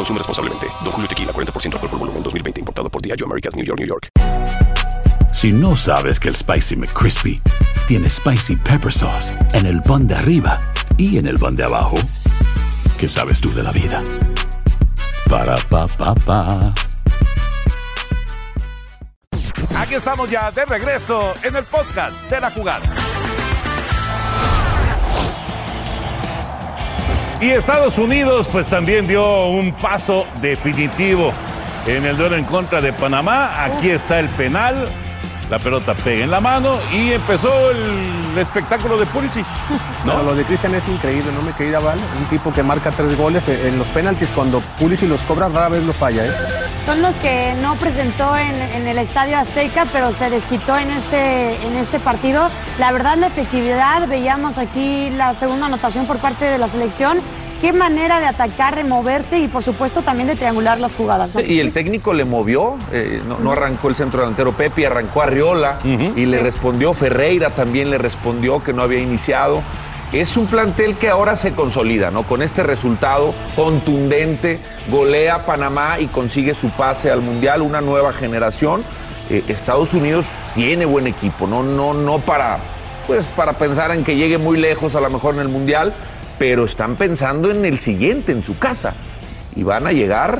Consume 0.00 0.18
responsablemente. 0.18 0.66
Don 0.82 0.92
Julio 0.92 1.06
Tequila, 1.06 1.30
40% 1.30 1.74
alcohol 1.74 1.90
por 1.90 1.98
volumen, 1.98 2.22
2020. 2.22 2.60
Importado 2.60 2.88
por 2.88 3.02
Diageo 3.02 3.26
Americas, 3.26 3.54
New 3.54 3.66
York, 3.66 3.78
New 3.78 3.86
York. 3.86 4.08
Si 5.34 5.52
no 5.52 5.76
sabes 5.76 6.18
que 6.18 6.28
el 6.28 6.34
Spicy 6.34 6.74
McCrispy 6.74 7.42
tiene 7.86 8.08
Spicy 8.08 8.56
Pepper 8.56 8.90
Sauce 8.90 9.30
en 9.52 9.66
el 9.66 9.82
pan 9.82 10.08
de 10.08 10.14
arriba 10.14 10.58
y 10.96 11.18
en 11.18 11.26
el 11.26 11.38
pan 11.38 11.54
de 11.54 11.64
abajo, 11.64 11.96
¿qué 12.98 13.10
sabes 13.10 13.42
tú 13.42 13.52
de 13.52 13.62
la 13.62 13.72
vida? 13.72 14.02
Para, 15.28 15.56
pa, 15.68 15.86
pa, 15.86 16.14
pa. 16.14 16.74
Aquí 19.76 19.96
estamos 19.96 20.30
ya 20.30 20.50
de 20.50 20.64
regreso 20.64 21.34
en 21.42 21.56
el 21.56 21.64
podcast 21.64 22.16
de 22.30 22.40
la 22.40 22.50
jugada. 22.50 22.99
Y 27.40 27.48
Estados 27.52 27.96
Unidos 27.96 28.48
pues 28.52 28.66
también 28.66 29.06
dio 29.06 29.46
un 29.46 29.72
paso 29.72 30.26
definitivo 30.42 31.32
en 31.86 32.04
el 32.04 32.14
duelo 32.18 32.36
en 32.36 32.44
contra 32.44 32.82
de 32.82 32.92
Panamá. 32.92 33.64
Aquí 33.64 33.88
está 33.88 34.20
el 34.20 34.28
penal. 34.28 34.90
La 35.50 35.58
pelota 35.58 35.94
pega 35.94 36.22
en 36.22 36.30
la 36.30 36.40
mano 36.40 36.76
y 36.92 37.10
empezó 37.10 37.72
el 37.72 38.38
espectáculo 38.38 38.96
de 38.96 39.04
Pulisic. 39.06 39.44
No, 40.04 40.22
lo 40.22 40.36
de 40.36 40.44
Cristian 40.44 40.76
es 40.76 40.86
increíble, 40.86 41.32
¿no, 41.34 41.42
mi 41.42 41.52
querida 41.52 41.80
Val? 41.80 41.98
Un 42.18 42.26
tipo 42.26 42.52
que 42.52 42.62
marca 42.62 42.92
tres 42.92 43.16
goles 43.18 43.48
en 43.48 43.76
los 43.76 43.88
penaltis. 43.88 44.30
Cuando 44.30 44.60
Pulisic 44.78 45.08
los 45.08 45.22
cobra, 45.24 45.48
rara 45.48 45.68
vez 45.68 45.82
lo 45.82 45.92
falla, 45.92 46.24
¿eh? 46.24 46.32
Son 46.86 47.02
los 47.02 47.16
que 47.16 47.52
no 47.60 47.74
presentó 47.74 48.36
en, 48.36 48.62
en 48.62 48.86
el 48.86 48.98
Estadio 48.98 49.38
Azteca, 49.38 49.86
pero 49.92 50.12
se 50.12 50.30
desquitó 50.30 50.78
en 50.78 50.92
este, 50.92 51.56
en 51.66 51.74
este 51.74 51.98
partido. 51.98 52.48
La 52.78 52.92
verdad, 52.92 53.16
la 53.16 53.26
efectividad, 53.26 54.06
veíamos 54.06 54.56
aquí 54.56 55.10
la 55.10 55.34
segunda 55.34 55.66
anotación 55.66 56.06
por 56.06 56.18
parte 56.18 56.44
de 56.44 56.58
la 56.58 56.68
selección. 56.68 57.18
Qué 57.60 57.74
manera 57.74 58.20
de 58.20 58.26
atacar, 58.26 58.74
removerse 58.74 59.38
y 59.38 59.46
por 59.46 59.62
supuesto 59.62 60.00
también 60.00 60.28
de 60.28 60.34
triangular 60.36 60.80
las 60.80 60.94
jugadas. 60.94 61.34
¿no? 61.34 61.42
Y 61.42 61.60
el 61.60 61.74
técnico 61.74 62.14
le 62.14 62.24
movió, 62.24 62.76
eh, 62.90 63.20
no, 63.28 63.38
no 63.38 63.52
arrancó 63.52 63.88
el 63.88 63.96
centro 63.96 64.20
delantero 64.20 64.52
Pepe, 64.52 64.86
arrancó 64.86 65.20
Arriola 65.20 65.78
y 65.84 66.24
le 66.24 66.40
respondió, 66.40 66.94
Ferreira 66.94 67.50
también 67.50 67.90
le 67.90 67.98
respondió 67.98 68.60
que 68.60 68.72
no 68.72 68.82
había 68.82 69.00
iniciado. 69.00 69.62
Es 70.12 70.36
un 70.36 70.46
plantel 70.46 70.96
que 70.96 71.08
ahora 71.08 71.36
se 71.36 71.52
consolida, 71.52 72.10
¿no? 72.10 72.24
Con 72.24 72.42
este 72.42 72.62
resultado 72.62 73.32
contundente, 73.54 74.58
golea 74.90 75.36
a 75.36 75.46
Panamá 75.46 76.00
y 76.00 76.06
consigue 76.06 76.54
su 76.54 76.70
pase 76.70 77.10
al 77.10 77.20
Mundial, 77.20 77.62
una 77.62 77.80
nueva 77.80 78.12
generación. 78.12 78.82
Eh, 79.28 79.44
Estados 79.48 79.94
Unidos 79.94 80.26
tiene 80.54 80.84
buen 80.86 81.06
equipo, 81.06 81.46
¿no? 81.46 81.62
No, 81.62 81.94
no 81.94 82.18
para, 82.18 82.58
pues, 83.06 83.26
para 83.26 83.52
pensar 83.52 83.92
en 83.92 84.02
que 84.02 84.16
llegue 84.16 84.38
muy 84.38 84.58
lejos 84.58 84.96
a 84.96 85.00
lo 85.00 85.10
mejor 85.10 85.34
en 85.34 85.42
el 85.42 85.48
Mundial, 85.48 85.94
pero 86.40 86.64
están 86.64 86.96
pensando 86.96 87.50
en 87.50 87.66
el 87.66 87.80
siguiente, 87.80 88.32
en 88.32 88.42
su 88.42 88.58
casa. 88.58 88.94
Y 89.54 89.62
van 89.62 89.86
a 89.86 89.92
llegar 89.92 90.38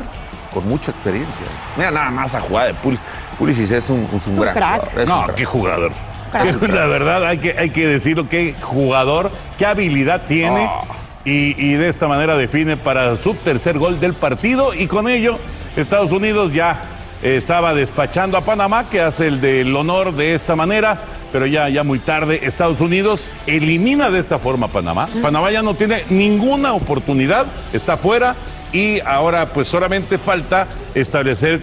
con 0.54 0.66
mucha 0.66 0.92
experiencia. 0.92 1.45
Mira 1.76 1.90
nada 1.90 2.09
más 2.11 2.35
a 2.35 2.40
jugar 2.40 2.69
de 2.69 2.75
Pulisic. 2.75 3.04
Pulisic 3.38 3.71
es 3.71 3.90
un, 3.90 4.09
es 4.14 4.26
un 4.26 4.33
Un 4.38 4.40
gran 4.40 4.54
crack. 4.54 4.80
jugador. 4.80 5.00
es 5.02 5.09
un 5.11 5.14
No, 5.19 5.25
crack. 5.25 5.37
qué 5.37 5.45
jugador. 5.45 5.92
Crack. 6.33 6.62
La 6.71 6.87
verdad, 6.87 7.26
hay 7.26 7.37
que, 7.37 7.54
hay 7.59 7.69
que 7.69 7.87
decirlo, 7.87 8.30
qué 8.30 8.54
jugador, 8.62 9.30
qué 9.59 9.66
habilidad 9.66 10.23
tiene. 10.26 10.64
Ah. 10.71 10.80
Y, 11.26 11.54
y 11.62 11.75
de 11.75 11.90
esta 11.90 12.09
manera 12.09 12.35
define 12.35 12.78
para 12.78 13.14
su 13.19 13.35
tercer 13.35 13.76
gol 13.78 14.00
del 14.00 14.14
partido. 14.14 14.73
Y 14.73 14.87
con 14.87 15.07
ello, 15.07 15.38
Estados 15.76 16.12
Unidos 16.12 16.54
ya 16.54 16.80
estaba 17.22 17.74
despachando 17.74 18.36
a 18.36 18.42
Panamá, 18.42 18.88
que 18.88 19.00
hace 19.00 19.26
el 19.26 19.40
del 19.40 19.74
honor 19.76 20.12
de 20.14 20.34
esta 20.34 20.56
manera. 20.56 20.98
Pero 21.32 21.46
ya, 21.46 21.68
ya 21.68 21.84
muy 21.84 22.00
tarde, 22.00 22.40
Estados 22.42 22.80
Unidos 22.80 23.28
elimina 23.46 24.10
de 24.10 24.18
esta 24.18 24.38
forma 24.40 24.66
a 24.66 24.70
Panamá. 24.70 25.08
Panamá 25.22 25.50
ya 25.52 25.62
no 25.62 25.74
tiene 25.74 26.02
ninguna 26.10 26.72
oportunidad, 26.72 27.46
está 27.72 27.96
fuera. 27.96 28.34
Y 28.72 29.00
ahora, 29.00 29.46
pues 29.46 29.68
solamente 29.68 30.18
falta 30.18 30.66
establecer 30.94 31.62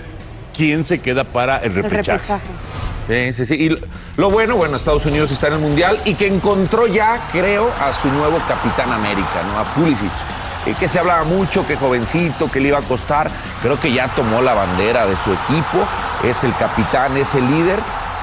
quién 0.55 0.83
se 0.83 0.99
queda 0.99 1.23
para 1.25 1.57
el 1.57 1.71
El 1.77 1.83
repechaje. 1.83 2.33
repechaje. 2.33 3.33
Sí, 3.33 3.33
sí, 3.33 3.45
sí. 3.45 3.55
Y 3.63 3.69
lo- 3.69 3.77
lo 4.17 4.29
bueno, 4.29 4.55
bueno, 4.57 4.75
Estados 4.75 5.05
Unidos 5.05 5.31
está 5.31 5.47
en 5.47 5.53
el 5.53 5.59
Mundial 5.59 5.99
y 6.05 6.13
que 6.15 6.27
encontró 6.27 6.87
ya, 6.87 7.19
creo, 7.31 7.69
a 7.79 7.93
su 7.93 8.09
nuevo 8.09 8.37
capitán 8.47 8.91
América, 8.91 9.43
¿no? 9.51 9.59
A 9.59 9.63
Pulisic. 9.63 10.11
Eh, 10.69 10.75
que 10.79 10.87
se 10.87 10.99
hablaba 10.99 11.23
mucho, 11.23 11.65
que 11.67 11.75
jovencito, 11.75 12.49
que 12.51 12.59
le 12.59 12.69
iba 12.69 12.79
a 12.79 12.83
costar. 12.83 13.29
Creo 13.61 13.79
que 13.79 13.91
ya 13.91 14.07
tomó 14.09 14.41
la 14.41 14.53
bandera 14.53 15.05
de 15.05 15.17
su 15.17 15.31
equipo, 15.33 15.79
es 16.23 16.43
el 16.43 16.55
capitán, 16.57 17.15
es 17.17 17.33
el 17.35 17.49
líder. 17.49 17.79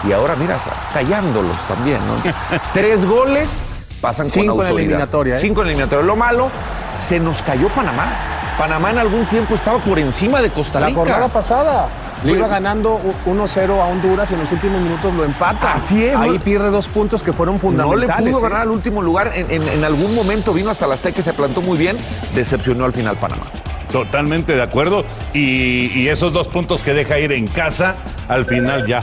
Y 0.06 0.12
ahora, 0.12 0.36
mira, 0.36 0.56
está 0.56 0.72
callándolos 0.92 1.56
también, 1.66 1.98
¿no? 2.06 2.14
Tres 2.74 3.04
goles, 3.06 3.62
pasan 4.00 4.26
Cinco 4.26 4.40
en 4.52 4.56
con 4.56 4.64
la 4.64 4.70
autoridad. 4.70 4.88
eliminatoria, 4.90 5.36
¿eh? 5.36 5.40
Cinco 5.40 5.60
en 5.62 5.66
la 5.68 5.72
eliminatoria. 5.72 6.04
Lo 6.06 6.16
malo, 6.16 6.50
se 6.98 7.18
nos 7.18 7.42
cayó 7.42 7.68
Panamá. 7.70 8.12
Panamá 8.58 8.90
en 8.90 8.98
algún 8.98 9.26
tiempo 9.26 9.54
estaba 9.54 9.78
por 9.78 9.98
encima 9.98 10.40
de 10.40 10.50
Costa 10.50 10.78
La 10.78 10.86
Rica. 10.86 11.00
jornada 11.00 11.28
pasada 11.28 11.88
le 12.24 12.32
iba 12.32 12.46
ganando 12.48 12.94
u- 12.96 13.30
1-0 13.30 13.80
a 13.80 13.86
Honduras 13.86 14.30
y 14.30 14.34
en 14.34 14.40
los 14.40 14.52
últimos 14.52 14.80
minutos 14.80 15.12
lo 15.14 15.24
empata. 15.24 15.74
Así 15.74 16.04
es, 16.04 16.14
Ahí 16.16 16.30
no- 16.32 16.40
pierde 16.40 16.70
dos 16.70 16.86
puntos 16.88 17.22
que 17.22 17.32
fueron 17.32 17.56
No 17.56 17.60
fundamentales. 17.60 18.08
le 18.24 18.30
pudo 18.32 18.38
¿eh? 18.38 18.42
ganar 18.42 18.62
al 18.62 18.70
último 18.70 19.02
lugar. 19.02 19.32
En, 19.34 19.50
en- 19.50 19.68
en 19.68 19.84
algún 19.84 20.14
momento 20.14 20.52
vino 20.52 20.70
hasta 20.70 20.86
la 20.86 20.94
Azteca 20.94 21.20
y 21.20 21.22
se 21.22 21.32
plantó 21.32 21.60
muy 21.62 21.76
bien. 21.78 21.96
Decepcionó 22.34 22.84
al 22.84 22.92
final 22.92 23.16
Panamá. 23.16 23.42
Totalmente 23.92 24.54
de 24.56 24.62
acuerdo. 24.62 25.04
Y, 25.32 25.92
y 25.94 26.08
esos 26.08 26.32
dos 26.32 26.48
puntos 26.48 26.82
que 26.82 26.92
deja 26.94 27.18
ir 27.18 27.30
en 27.32 27.46
casa, 27.46 27.94
al 28.28 28.44
final 28.44 28.86
ya 28.86 29.00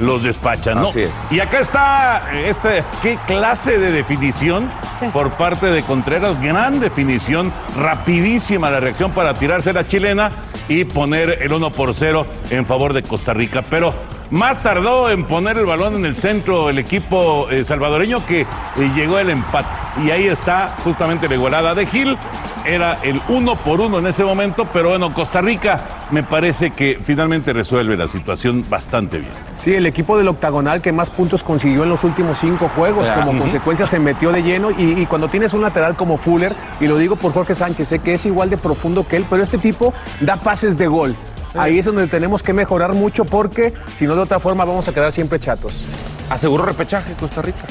los 0.00 0.24
despachan, 0.24 0.76
¿no? 0.80 0.88
Así 0.88 1.02
es. 1.02 1.12
Y 1.30 1.38
acá 1.40 1.60
está 1.60 2.22
eh, 2.32 2.50
este, 2.50 2.82
qué 3.02 3.16
clase 3.26 3.78
de 3.78 3.92
definición 3.92 4.68
Sí. 4.98 5.06
por 5.12 5.30
parte 5.30 5.66
de 5.66 5.82
Contreras. 5.82 6.40
Gran 6.42 6.80
definición, 6.80 7.52
rapidísima 7.76 8.68
la 8.70 8.80
reacción 8.80 9.12
para 9.12 9.32
tirarse 9.34 9.72
la 9.72 9.86
chilena 9.86 10.30
y 10.68 10.84
poner 10.84 11.38
el 11.42 11.52
1 11.52 11.70
por 11.72 11.94
0 11.94 12.26
en 12.50 12.66
favor 12.66 12.92
de 12.92 13.02
Costa 13.02 13.32
Rica. 13.32 13.62
Pero 13.70 13.94
más 14.30 14.62
tardó 14.62 15.10
en 15.10 15.24
poner 15.24 15.58
el 15.58 15.66
balón 15.66 15.94
en 15.96 16.04
el 16.04 16.16
centro 16.16 16.70
el 16.70 16.78
equipo 16.78 17.50
eh, 17.50 17.64
salvadoreño 17.64 18.24
que 18.24 18.42
eh, 18.42 18.46
llegó 18.94 19.18
el 19.18 19.30
empate. 19.30 19.78
Y 20.04 20.10
ahí 20.10 20.26
está 20.26 20.76
justamente 20.84 21.28
la 21.28 21.34
igualada 21.34 21.74
de 21.74 21.86
Gil. 21.86 22.16
Era 22.64 22.98
el 23.02 23.20
uno 23.28 23.56
por 23.56 23.80
uno 23.80 23.98
en 23.98 24.06
ese 24.06 24.22
momento, 24.22 24.68
pero 24.70 24.90
bueno, 24.90 25.14
Costa 25.14 25.40
Rica 25.40 25.80
me 26.10 26.22
parece 26.22 26.70
que 26.70 26.98
finalmente 27.02 27.54
resuelve 27.54 27.96
la 27.96 28.06
situación 28.06 28.62
bastante 28.68 29.18
bien. 29.18 29.32
Sí, 29.54 29.74
el 29.74 29.86
equipo 29.86 30.18
del 30.18 30.28
octagonal 30.28 30.82
que 30.82 30.92
más 30.92 31.08
puntos 31.08 31.42
consiguió 31.42 31.84
en 31.84 31.88
los 31.88 32.04
últimos 32.04 32.38
cinco 32.38 32.68
juegos. 32.68 33.08
Como 33.08 33.38
consecuencia 33.38 33.86
se 33.86 33.98
metió 33.98 34.30
de 34.30 34.42
lleno. 34.42 34.70
Y, 34.70 35.00
y 35.00 35.06
cuando 35.06 35.28
tienes 35.28 35.54
un 35.54 35.62
lateral 35.62 35.96
como 35.96 36.18
Fuller, 36.18 36.54
y 36.80 36.86
lo 36.86 36.98
digo 36.98 37.16
por 37.16 37.32
Jorge 37.32 37.54
Sánchez, 37.54 37.88
sé 37.88 37.98
que 37.98 38.14
es 38.14 38.26
igual 38.26 38.50
de 38.50 38.58
profundo 38.58 39.06
que 39.08 39.16
él, 39.16 39.24
pero 39.28 39.42
este 39.42 39.56
tipo 39.56 39.94
da 40.20 40.36
pases 40.36 40.76
de 40.76 40.86
gol. 40.86 41.16
Ahí 41.54 41.78
es 41.78 41.86
donde 41.86 42.06
tenemos 42.06 42.42
que 42.42 42.52
mejorar 42.52 42.94
mucho 42.94 43.24
porque 43.24 43.72
si 43.94 44.06
no 44.06 44.14
de 44.14 44.22
otra 44.22 44.38
forma 44.38 44.64
vamos 44.64 44.86
a 44.88 44.94
quedar 44.94 45.12
siempre 45.12 45.38
chatos. 45.38 45.84
Aseguró 46.28 46.64
repechaje 46.64 47.14
Costa 47.14 47.42
Rica. 47.42 47.66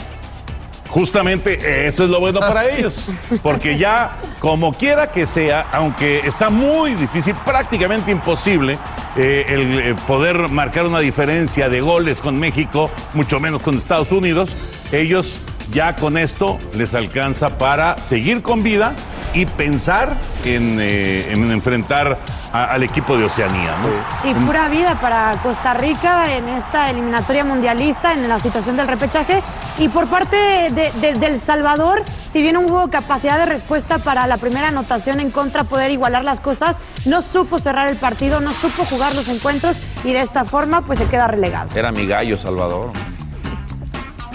Justamente 0.89 1.85
eso 1.87 2.05
es 2.05 2.09
lo 2.09 2.19
bueno 2.19 2.39
para 2.39 2.65
ellos, 2.65 3.11
porque 3.43 3.77
ya 3.77 4.17
como 4.39 4.73
quiera 4.73 5.11
que 5.11 5.27
sea, 5.27 5.67
aunque 5.71 6.21
está 6.21 6.49
muy 6.49 6.95
difícil, 6.95 7.35
prácticamente 7.45 8.09
imposible 8.09 8.79
eh, 9.15 9.45
el 9.47 9.79
eh, 9.79 9.95
poder 10.07 10.49
marcar 10.49 10.87
una 10.87 10.99
diferencia 10.99 11.69
de 11.69 11.81
goles 11.81 12.21
con 12.21 12.39
México, 12.39 12.89
mucho 13.13 13.39
menos 13.39 13.61
con 13.61 13.77
Estados 13.77 14.11
Unidos, 14.11 14.55
ellos 14.91 15.39
ya 15.71 15.95
con 15.95 16.17
esto 16.17 16.57
les 16.73 16.95
alcanza 16.95 17.59
para 17.59 17.99
seguir 17.99 18.41
con 18.41 18.63
vida 18.63 18.95
y 19.33 19.45
pensar 19.45 20.15
en, 20.45 20.77
eh, 20.79 21.31
en 21.31 21.51
enfrentar 21.51 22.17
a- 22.51 22.65
al 22.65 22.83
equipo 22.83 23.15
de 23.17 23.25
Oceanía. 23.25 23.75
¿no? 23.77 24.29
Y 24.29 24.33
pura 24.45 24.67
vida 24.69 24.99
para 24.99 25.33
Costa 25.43 25.73
Rica 25.75 26.35
en 26.35 26.47
esta 26.49 26.89
eliminatoria 26.89 27.43
mundialista, 27.43 28.13
en 28.13 28.27
la 28.27 28.39
situación 28.39 28.75
del 28.77 28.87
repechaje. 28.87 29.41
Y 29.77 29.87
por 29.89 30.07
parte 30.07 30.35
de, 30.35 30.91
de- 30.99 31.13
del 31.13 31.39
Salvador, 31.39 32.01
si 32.31 32.41
bien 32.41 32.57
hubo 32.57 32.89
capacidad 32.89 33.37
de 33.37 33.45
respuesta 33.45 33.99
para 33.99 34.25
la 34.27 34.37
primera 34.37 34.69
anotación 34.69 35.19
en 35.19 35.29
contra, 35.31 35.63
poder 35.63 35.91
igualar 35.91 36.23
las 36.23 36.39
cosas, 36.41 36.77
no 37.05 37.21
supo 37.21 37.59
cerrar 37.59 37.87
el 37.89 37.97
partido, 37.97 38.41
no 38.41 38.51
supo 38.51 38.83
jugar 38.85 39.13
los 39.15 39.27
encuentros 39.29 39.77
y 40.03 40.11
de 40.13 40.21
esta 40.21 40.43
forma 40.45 40.81
pues 40.81 40.99
se 40.99 41.05
queda 41.05 41.27
relegado. 41.27 41.69
Era 41.75 41.91
mi 41.91 42.05
gallo, 42.07 42.35
Salvador. 42.35 42.91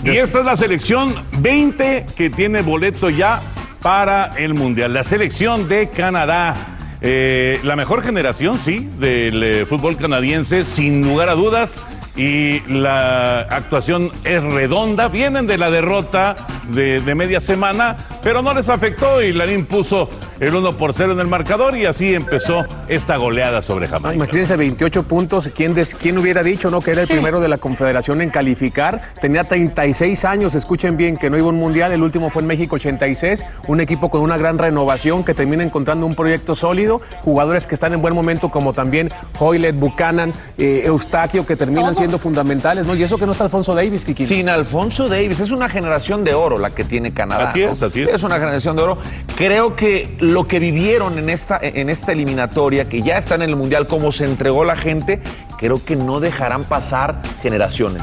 Y 0.04 0.10
esta 0.18 0.40
es 0.40 0.44
la 0.44 0.56
selección 0.56 1.14
20 1.38 2.06
que 2.14 2.28
tiene 2.30 2.60
boleto 2.62 3.08
ya 3.08 3.40
para 3.84 4.30
el 4.38 4.54
Mundial. 4.54 4.94
La 4.94 5.04
selección 5.04 5.68
de 5.68 5.90
Canadá. 5.90 6.56
Eh, 7.02 7.60
la 7.64 7.76
mejor 7.76 8.00
generación, 8.00 8.58
sí, 8.58 8.88
del 8.98 9.42
eh, 9.42 9.66
fútbol 9.66 9.98
canadiense, 9.98 10.64
sin 10.64 11.06
lugar 11.06 11.28
a 11.28 11.34
dudas. 11.34 11.82
Y 12.16 12.60
la 12.68 13.40
actuación 13.40 14.10
es 14.24 14.42
redonda. 14.42 15.08
Vienen 15.08 15.46
de 15.46 15.58
la 15.58 15.70
derrota 15.70 16.46
de, 16.68 17.00
de 17.00 17.14
media 17.14 17.40
semana, 17.40 17.96
pero 18.22 18.40
no 18.40 18.54
les 18.54 18.68
afectó 18.68 19.20
y 19.20 19.32
Larín 19.32 19.66
puso 19.66 20.08
el 20.40 20.54
1 20.54 20.72
por 20.72 20.92
0 20.92 21.12
en 21.12 21.20
el 21.20 21.26
marcador 21.26 21.76
y 21.76 21.86
así 21.86 22.14
empezó 22.14 22.64
esta 22.88 23.16
goleada 23.16 23.62
sobre 23.62 23.88
Jamaica. 23.88 24.14
Imagínense 24.14 24.56
28 24.56 25.02
puntos. 25.08 25.48
¿Quién, 25.54 25.74
des- 25.74 25.94
quién 25.94 26.16
hubiera 26.18 26.42
dicho 26.42 26.70
no 26.70 26.80
que 26.80 26.92
era 26.92 27.02
el 27.02 27.06
Sí. 27.08 27.14
primero 27.14 27.40
de 27.40 27.48
la 27.48 27.58
Confederación 27.58 28.20
en 28.22 28.30
calificar? 28.30 29.00
Tenía 29.20 29.44
36 29.44 30.24
años. 30.24 30.54
Escuchen 30.54 30.96
bien 30.96 31.16
que 31.16 31.30
no 31.30 31.36
iba 31.36 31.46
a 31.46 31.50
un 31.50 31.58
mundial. 31.58 31.92
El 31.92 32.02
último 32.02 32.30
fue 32.30 32.42
en 32.42 32.48
México 32.48 32.76
86. 32.76 33.42
Un 33.66 33.80
equipo 33.80 34.08
con 34.10 34.20
una 34.20 34.36
gran 34.38 34.58
renovación 34.58 35.24
que 35.24 35.34
termina 35.34 35.62
encontrando 35.64 36.06
un 36.06 36.14
proyecto 36.14 36.54
sólido. 36.54 37.00
Jugadores 37.22 37.66
que 37.66 37.74
están 37.74 37.92
en 37.92 38.02
buen 38.02 38.14
momento, 38.14 38.50
como 38.50 38.72
también 38.72 39.08
Hoylet, 39.38 39.74
Buchanan, 39.76 40.32
eh, 40.58 40.82
Eustaquio, 40.84 41.46
que 41.46 41.56
terminan 41.56 41.94
siendo 42.04 42.18
fundamentales. 42.18 42.86
¿no? 42.86 42.94
Y 42.94 43.02
eso 43.02 43.16
que 43.16 43.24
no 43.24 43.32
está 43.32 43.44
Alfonso 43.44 43.74
Davis, 43.74 44.04
Kiki. 44.04 44.26
Sin 44.26 44.50
Alfonso 44.50 45.08
Davis, 45.08 45.40
es 45.40 45.50
una 45.50 45.70
generación 45.70 46.22
de 46.22 46.34
oro 46.34 46.58
la 46.58 46.68
que 46.68 46.84
tiene 46.84 47.14
Canadá. 47.14 47.48
Así 47.48 47.62
es, 47.62 47.80
¿no? 47.80 47.86
así 47.86 48.02
es. 48.02 48.08
Es 48.10 48.22
una 48.22 48.38
generación 48.38 48.76
de 48.76 48.82
oro. 48.82 48.98
Creo 49.36 49.74
que 49.74 50.14
lo 50.20 50.46
que 50.46 50.58
vivieron 50.58 51.16
en 51.16 51.30
esta, 51.30 51.58
en 51.62 51.88
esta 51.88 52.12
eliminatoria, 52.12 52.90
que 52.90 53.00
ya 53.00 53.16
están 53.16 53.40
en 53.40 53.48
el 53.48 53.56
Mundial, 53.56 53.86
cómo 53.86 54.12
se 54.12 54.26
entregó 54.26 54.64
la 54.64 54.76
gente, 54.76 55.22
creo 55.58 55.84
que 55.84 55.96
no 55.96 56.20
dejarán 56.20 56.64
pasar 56.64 57.20
generaciones. 57.42 58.02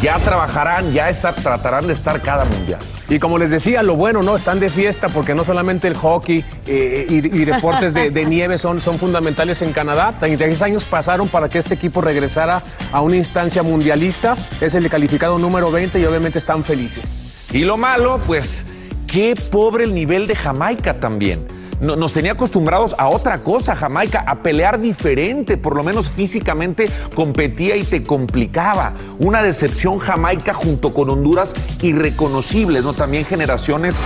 Ya 0.00 0.18
trabajarán, 0.18 0.92
ya 0.92 1.08
estar, 1.08 1.34
tratarán 1.34 1.86
de 1.86 1.92
estar 1.92 2.20
cada 2.20 2.44
Mundial. 2.44 2.80
Y 3.08 3.18
como 3.18 3.38
les 3.38 3.50
decía, 3.50 3.82
lo 3.82 3.94
bueno, 3.94 4.22
¿no? 4.22 4.36
Están 4.36 4.60
de 4.60 4.70
fiesta 4.70 5.08
porque 5.08 5.34
no 5.34 5.44
solamente 5.44 5.88
el 5.88 5.94
hockey 5.94 6.44
eh, 6.66 7.06
y, 7.08 7.16
y 7.16 7.44
deportes 7.44 7.92
de, 7.92 8.10
de 8.10 8.24
nieve 8.24 8.58
son, 8.58 8.80
son 8.80 8.98
fundamentales 8.98 9.62
en 9.62 9.72
Canadá. 9.72 10.14
36 10.18 10.62
años 10.62 10.84
pasaron 10.84 11.28
para 11.28 11.48
que 11.48 11.58
este 11.58 11.74
equipo 11.74 12.00
regresara 12.00 12.62
a 12.92 13.00
una 13.00 13.16
instancia 13.16 13.62
mundialista. 13.62 14.36
Es 14.60 14.74
el 14.74 14.88
calificado 14.88 15.38
número 15.38 15.70
20 15.70 16.00
y 16.00 16.04
obviamente 16.04 16.38
están 16.38 16.64
felices. 16.64 17.48
Y 17.52 17.64
lo 17.64 17.76
malo, 17.76 18.20
pues, 18.26 18.64
qué 19.06 19.34
pobre 19.50 19.84
el 19.84 19.94
nivel 19.94 20.26
de 20.26 20.36
Jamaica 20.36 21.00
también. 21.00 21.59
No- 21.80 21.96
Nos 21.96 22.12
tenía 22.12 22.32
acostumbrados 22.32 22.94
a 22.98 23.08
otra 23.08 23.38
cosa, 23.38 23.74
Jamaica, 23.74 24.22
a 24.26 24.42
pelear 24.42 24.80
diferente, 24.80 25.56
por 25.56 25.74
lo 25.76 25.82
menos 25.82 26.08
físicamente 26.10 26.84
competía 27.14 27.76
y 27.76 27.82
te 27.84 28.02
complicaba. 28.02 28.92
Una 29.18 29.42
decepción 29.42 29.98
Jamaica 29.98 30.52
junto 30.54 30.90
con 30.90 31.08
Honduras 31.10 31.54
irreconocibles, 31.82 32.84
¿no? 32.84 32.92
También 32.92 33.24
generaciones, 33.24 33.96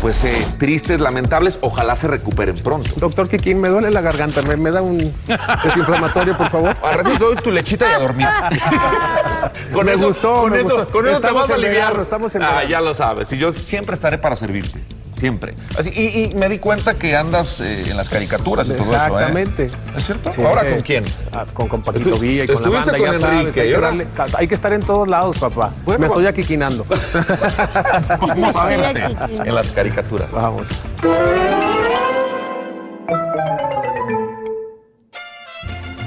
pues, 0.00 0.24
eh, 0.24 0.46
tristes, 0.58 1.00
lamentables, 1.00 1.58
ojalá 1.60 1.96
se 1.96 2.06
recuperen 2.08 2.56
pronto. 2.56 2.90
Doctor 2.96 3.28
Kikín, 3.28 3.60
me 3.60 3.68
duele 3.68 3.90
la 3.90 4.00
garganta. 4.00 4.42
¿Me, 4.42 4.56
me 4.56 4.70
da 4.70 4.82
un 4.82 5.12
desinflamatorio, 5.64 6.36
por 6.36 6.50
favor? 6.50 6.74
Te 7.02 7.18
doy 7.18 7.36
tu 7.36 7.50
lechita 7.50 7.88
y 7.90 7.92
a 7.94 7.98
dormir. 7.98 8.28
Me 9.84 9.96
gustó, 9.96 10.42
con 10.42 10.52
me 10.52 10.58
eso, 10.60 10.64
gustó. 10.68 10.88
con 10.92 11.04
eso 11.06 11.20
te 11.20 11.26
Estamos 11.26 11.42
vas 11.42 11.50
a 11.50 11.54
en 11.54 11.58
aliviar. 11.60 11.82
verano, 11.86 12.02
estamos 12.02 12.34
en 12.34 12.42
Ah, 12.42 12.64
ya 12.68 12.80
lo 12.80 12.94
sabes. 12.94 13.30
Y 13.32 13.38
yo 13.38 13.52
siempre 13.52 13.94
estaré 13.96 14.18
para 14.18 14.34
servirte. 14.36 14.80
Siempre. 15.18 15.54
Así, 15.78 15.90
y, 15.94 16.24
y 16.32 16.34
me 16.36 16.48
di 16.48 16.58
cuenta 16.58 16.94
que 16.94 17.16
andas 17.16 17.60
eh, 17.60 17.84
en 17.88 17.96
las 17.96 18.10
caricaturas 18.10 18.66
y 18.68 18.72
todo 18.72 18.82
eso. 18.82 18.92
¿eh? 18.92 18.96
Exactamente. 18.96 19.70
¿Es 19.96 20.04
cierto? 20.06 20.32
Sí. 20.32 20.42
¿Ahora 20.42 20.68
con 20.68 20.80
quién? 20.80 21.04
Ah, 21.32 21.44
con, 21.52 21.68
con 21.68 21.82
Paquito 21.82 22.18
Villa 22.18 22.44
y 22.44 22.46
con 22.46 22.56
la 22.56 22.60
estuviste 22.60 22.90
banda, 22.90 22.98
con 22.98 23.12
ya 23.12 23.18
sabes. 23.18 23.40
Enrique, 23.40 23.60
Hay 23.60 23.68
¿y 23.68 23.72
que, 23.72 23.80
darle- 23.80 24.06
hay 24.36 24.48
que 24.48 24.54
estar 24.54 24.72
en 24.72 24.80
todos 24.82 25.08
lados, 25.08 25.38
papá. 25.38 25.72
Bueno, 25.84 26.00
me 26.00 26.06
estoy 26.08 26.26
aquiquinando. 26.26 26.84
Vamos 28.20 28.56
a 28.56 28.66
verte 28.66 29.04
en 29.44 29.54
las 29.54 29.70
caricaturas. 29.70 30.30
Vamos. 30.32 30.68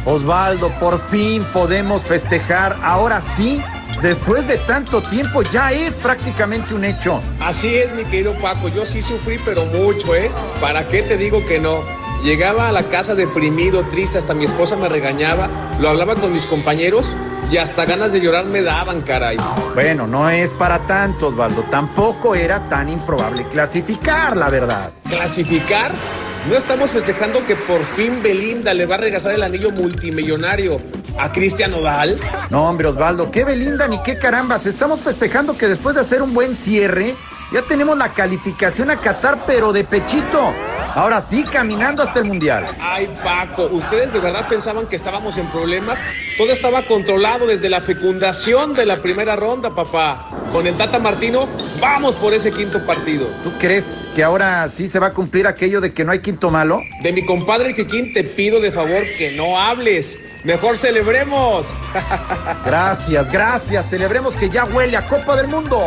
Osvaldo, 0.06 0.70
por 0.80 1.02
fin 1.10 1.44
podemos 1.54 2.02
festejar. 2.04 2.78
Ahora 2.82 3.20
sí, 3.22 3.62
después 4.02 4.48
de 4.48 4.58
tanto 4.60 5.02
tiempo, 5.02 5.42
ya 5.44 5.72
es 5.72 5.94
prácticamente 5.96 6.74
un 6.74 6.86
hecho. 6.86 7.22
Así 7.40 7.76
es, 7.76 7.94
mi 7.94 8.04
querido 8.06 8.34
Paco. 8.42 8.68
Yo 8.70 8.86
sí 8.86 9.02
sufrí, 9.02 9.38
pero 9.44 9.66
mucho, 9.66 10.16
¿eh? 10.16 10.32
¿Para 10.62 10.88
qué 10.88 11.04
te 11.04 11.18
digo 11.18 11.46
que 11.48 11.60
no? 11.60 11.84
Llegaba 12.24 12.68
a 12.68 12.72
la 12.72 12.84
casa 12.84 13.14
deprimido, 13.14 13.84
triste, 13.84 14.18
hasta 14.18 14.34
mi 14.34 14.46
esposa 14.46 14.76
me 14.76 14.90
regañaba, 14.90 15.50
lo 15.80 15.90
hablaba 15.90 16.16
con 16.16 16.34
mis 16.34 16.46
compañeros 16.46 17.10
y 17.52 17.58
hasta 17.58 17.86
ganas 17.86 18.12
de 18.12 18.20
llorar 18.20 18.46
me 18.46 18.62
daban, 18.62 19.02
caray. 19.02 19.38
Bueno, 19.74 20.08
no 20.08 20.30
es 20.30 20.54
para 20.54 20.80
tanto, 20.80 21.28
Osvaldo. 21.28 21.62
Tampoco 21.70 22.36
era 22.36 22.68
tan 22.70 22.90
improbable 22.90 23.44
clasificar, 23.52 24.36
la 24.36 24.50
verdad. 24.50 24.92
¿Clasificar? 25.08 25.96
No 26.48 26.56
estamos 26.56 26.92
festejando 26.92 27.46
que 27.46 27.58
por 27.58 27.84
fin 27.98 28.24
Belinda 28.24 28.74
le 28.74 28.86
va 28.86 28.96
a 28.96 29.00
regresar 29.00 29.34
el 29.34 29.44
anillo 29.44 29.70
multimillonario 29.72 30.78
a 31.20 31.30
Cristian 31.34 31.74
Odal. 31.74 32.18
No, 32.50 32.70
hombre, 32.70 32.88
Osvaldo, 32.88 33.30
qué 33.32 33.44
Belinda 33.44 33.86
ni 33.90 34.02
qué 34.02 34.18
carambas. 34.18 34.66
Estamos 34.66 35.02
festejando 35.02 35.58
que 35.58 35.68
después 35.68 35.94
de 35.96 36.02
hacer 36.02 36.22
un 36.22 36.34
buen 36.34 36.56
cierre, 36.56 37.16
ya 37.52 37.62
tenemos 37.62 37.98
la 37.98 38.10
calificación 38.10 38.92
a 38.92 38.98
Qatar, 38.98 39.46
pero 39.46 39.72
de 39.72 39.84
pechito. 39.84 40.54
Ahora 40.96 41.22
sí, 41.22 41.44
caminando 41.44 42.04
hasta 42.04 42.20
el 42.20 42.26
Mundial. 42.26 42.68
Ay, 42.82 43.08
Paco, 43.24 43.66
¿ustedes 43.72 44.12
de 44.12 44.20
verdad 44.20 44.48
pensaban 44.48 44.88
que 44.88 44.96
estábamos 44.96 45.38
en 45.38 45.46
problemas? 45.48 46.00
Todo 46.38 46.52
estaba 46.52 46.84
controlado 46.84 47.48
desde 47.48 47.70
la 47.70 47.82
fecundación 47.82 48.74
de 48.74 48.86
la 48.86 48.98
primera 48.98 49.36
ronda, 49.36 49.74
papá. 49.74 50.28
Con 50.52 50.66
el 50.66 50.76
Tata 50.76 51.00
Martino, 51.00 51.48
vamos 51.80 52.16
por 52.16 52.34
ese 52.34 52.52
quinto 52.52 52.86
partido. 52.86 53.28
¿Tú 53.44 53.52
crees 53.60 54.10
que 54.16 54.24
ahora 54.24 54.68
sí 54.70 54.90
se 54.90 55.00
va 55.00 55.08
a 55.08 55.14
cumplir 55.14 55.48
aquello 55.48 55.82
de 55.82 55.94
que 55.94 56.04
no 56.04 56.12
hay 56.12 56.20
quinto 56.20 56.50
malo? 56.50 56.82
De 57.02 57.12
mi 57.12 57.26
compadre 57.26 57.76
Kikín 57.76 58.14
te 58.14 58.24
pido 58.24 58.60
de 58.60 58.72
favor 58.72 59.04
que 59.18 59.32
no 59.32 59.60
hables. 59.60 60.18
Mejor 60.44 60.78
celebremos. 60.78 61.68
Gracias, 62.66 63.30
gracias. 63.32 63.90
Celebremos 63.90 64.36
que 64.36 64.50
ya 64.50 64.66
huele 64.66 64.96
a 64.96 65.02
Copa 65.02 65.36
del 65.36 65.48
Mundo. 65.48 65.80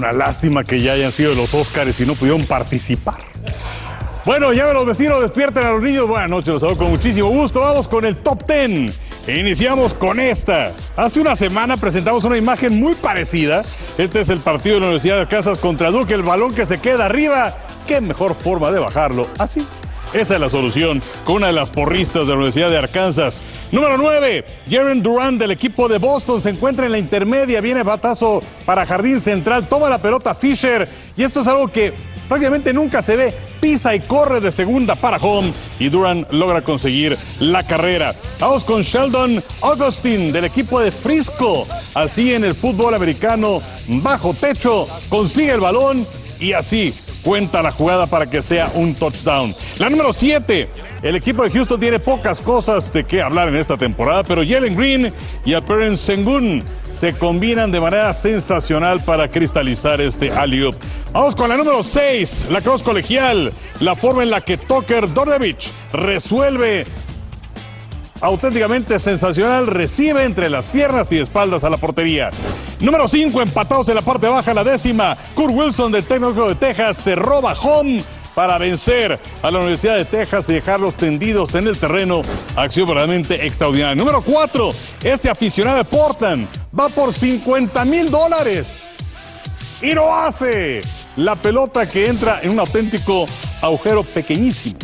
Una 0.00 0.12
lástima 0.12 0.64
que 0.64 0.80
ya 0.80 0.94
hayan 0.94 1.12
sido 1.12 1.34
los 1.34 1.52
Óscares 1.52 2.00
y 2.00 2.06
no 2.06 2.14
pudieron 2.14 2.44
participar. 2.44 3.18
Bueno, 4.24 4.52
ya 4.52 4.72
los 4.72 4.86
vecinos 4.86 5.20
despierten 5.20 5.66
a 5.66 5.72
los 5.72 5.82
niños. 5.82 6.06
Buenas 6.06 6.30
noches, 6.30 6.48
los 6.48 6.60
saludo 6.60 6.78
con 6.78 6.90
muchísimo 6.90 7.28
gusto. 7.28 7.60
Vamos 7.60 7.86
con 7.86 8.04
el 8.06 8.16
top 8.16 8.46
10. 8.46 8.98
E 9.26 9.38
Iniciamos 9.38 9.92
con 9.92 10.18
esta. 10.18 10.72
Hace 10.96 11.20
una 11.20 11.36
semana 11.36 11.76
presentamos 11.76 12.24
una 12.24 12.38
imagen 12.38 12.80
muy 12.80 12.94
parecida. 12.94 13.62
Este 13.98 14.22
es 14.22 14.30
el 14.30 14.38
partido 14.38 14.76
de 14.76 14.80
la 14.80 14.86
Universidad 14.86 15.16
de 15.16 15.20
Arkansas 15.22 15.58
contra 15.58 15.90
Duke. 15.90 16.14
El 16.14 16.22
balón 16.22 16.54
que 16.54 16.64
se 16.64 16.80
queda 16.80 17.06
arriba. 17.06 17.56
Qué 17.86 18.00
mejor 18.00 18.34
forma 18.34 18.70
de 18.70 18.78
bajarlo. 18.78 19.26
Así. 19.38 19.66
Esa 20.14 20.34
es 20.34 20.40
la 20.40 20.50
solución 20.50 21.02
con 21.24 21.36
una 21.36 21.48
de 21.48 21.52
las 21.52 21.68
porristas 21.68 22.22
de 22.22 22.32
la 22.32 22.36
Universidad 22.36 22.70
de 22.70 22.78
Arkansas. 22.78 23.34
Número 23.72 23.96
9, 23.96 24.44
Jaren 24.68 25.00
Durant 25.00 25.38
del 25.38 25.52
equipo 25.52 25.88
de 25.88 25.98
Boston 25.98 26.40
se 26.40 26.50
encuentra 26.50 26.86
en 26.86 26.92
la 26.92 26.98
intermedia, 26.98 27.60
viene 27.60 27.84
batazo 27.84 28.40
para 28.66 28.84
Jardín 28.84 29.20
Central, 29.20 29.68
toma 29.68 29.88
la 29.88 30.02
pelota 30.02 30.34
Fisher 30.34 30.88
y 31.16 31.22
esto 31.22 31.42
es 31.42 31.46
algo 31.46 31.68
que 31.68 31.92
prácticamente 32.28 32.72
nunca 32.72 33.00
se 33.00 33.14
ve. 33.14 33.34
Pisa 33.60 33.94
y 33.94 34.00
corre 34.00 34.40
de 34.40 34.50
segunda 34.50 34.96
para 34.96 35.18
home 35.18 35.52
y 35.78 35.88
Durant 35.88 36.32
logra 36.32 36.62
conseguir 36.62 37.16
la 37.38 37.64
carrera. 37.64 38.14
Vamos 38.40 38.64
con 38.64 38.82
Sheldon 38.82 39.40
Augustin 39.60 40.32
del 40.32 40.46
equipo 40.46 40.80
de 40.80 40.90
Frisco. 40.90 41.68
Así 41.94 42.34
en 42.34 42.44
el 42.44 42.56
fútbol 42.56 42.94
americano, 42.94 43.62
bajo 43.86 44.34
techo, 44.34 44.88
consigue 45.08 45.52
el 45.52 45.60
balón 45.60 46.04
y 46.40 46.54
así 46.54 46.92
cuenta 47.22 47.62
la 47.62 47.70
jugada 47.70 48.06
para 48.06 48.26
que 48.26 48.42
sea 48.42 48.70
un 48.74 48.94
touchdown. 48.94 49.54
La 49.78 49.90
número 49.90 50.12
7, 50.12 50.68
el 51.02 51.16
equipo 51.16 51.42
de 51.42 51.50
Houston 51.50 51.80
tiene 51.80 51.98
pocas 51.98 52.40
cosas 52.40 52.92
de 52.92 53.04
qué 53.04 53.22
hablar 53.22 53.48
en 53.48 53.56
esta 53.56 53.76
temporada, 53.76 54.22
pero 54.22 54.42
Jalen 54.46 54.76
Green 54.76 55.12
y 55.44 55.54
Alperen 55.54 55.96
Sengun 55.96 56.62
se 56.88 57.14
combinan 57.14 57.72
de 57.72 57.80
manera 57.80 58.12
sensacional 58.12 59.00
para 59.00 59.28
cristalizar 59.28 60.00
este 60.00 60.30
alley-oop. 60.30 60.74
Vamos 61.12 61.34
con 61.34 61.48
la 61.48 61.56
número 61.56 61.82
6, 61.82 62.46
la 62.50 62.60
cross 62.60 62.82
colegial, 62.82 63.52
la 63.80 63.94
forma 63.94 64.22
en 64.22 64.30
la 64.30 64.42
que 64.42 64.58
Tucker 64.58 65.12
Dordevich 65.12 65.70
resuelve 65.92 66.84
auténticamente 68.20 68.98
sensacional, 68.98 69.66
recibe 69.66 70.24
entre 70.24 70.50
las 70.50 70.66
piernas 70.66 71.10
y 71.12 71.18
espaldas 71.18 71.64
a 71.64 71.70
la 71.70 71.76
portería. 71.76 72.30
Número 72.80 73.08
5, 73.08 73.42
empatados 73.42 73.88
en 73.88 73.94
la 73.94 74.02
parte 74.02 74.28
baja, 74.28 74.54
la 74.54 74.64
décima. 74.64 75.16
Kurt 75.34 75.54
Wilson 75.54 75.92
del 75.92 76.04
técnico 76.04 76.48
de 76.48 76.54
Texas 76.54 76.96
se 76.96 77.14
roba 77.14 77.52
home 77.52 78.02
para 78.34 78.58
vencer 78.58 79.18
a 79.42 79.50
la 79.50 79.58
Universidad 79.58 79.96
de 79.96 80.04
Texas 80.04 80.48
y 80.48 80.54
dejarlos 80.54 80.94
tendidos 80.94 81.54
en 81.54 81.66
el 81.66 81.76
terreno. 81.78 82.22
Acción 82.56 82.86
verdaderamente 82.86 83.44
extraordinaria. 83.46 83.94
Número 83.94 84.22
4, 84.22 84.72
este 85.02 85.28
aficionado 85.28 85.78
de 85.78 85.84
Portland 85.84 86.46
va 86.78 86.88
por 86.88 87.12
50 87.12 87.84
mil 87.84 88.10
dólares 88.10 88.78
y 89.82 89.92
lo 89.92 90.14
hace. 90.14 90.82
La 91.16 91.36
pelota 91.36 91.88
que 91.88 92.06
entra 92.06 92.40
en 92.42 92.50
un 92.50 92.60
auténtico 92.60 93.26
agujero 93.60 94.04
pequeñísimo. 94.04 94.78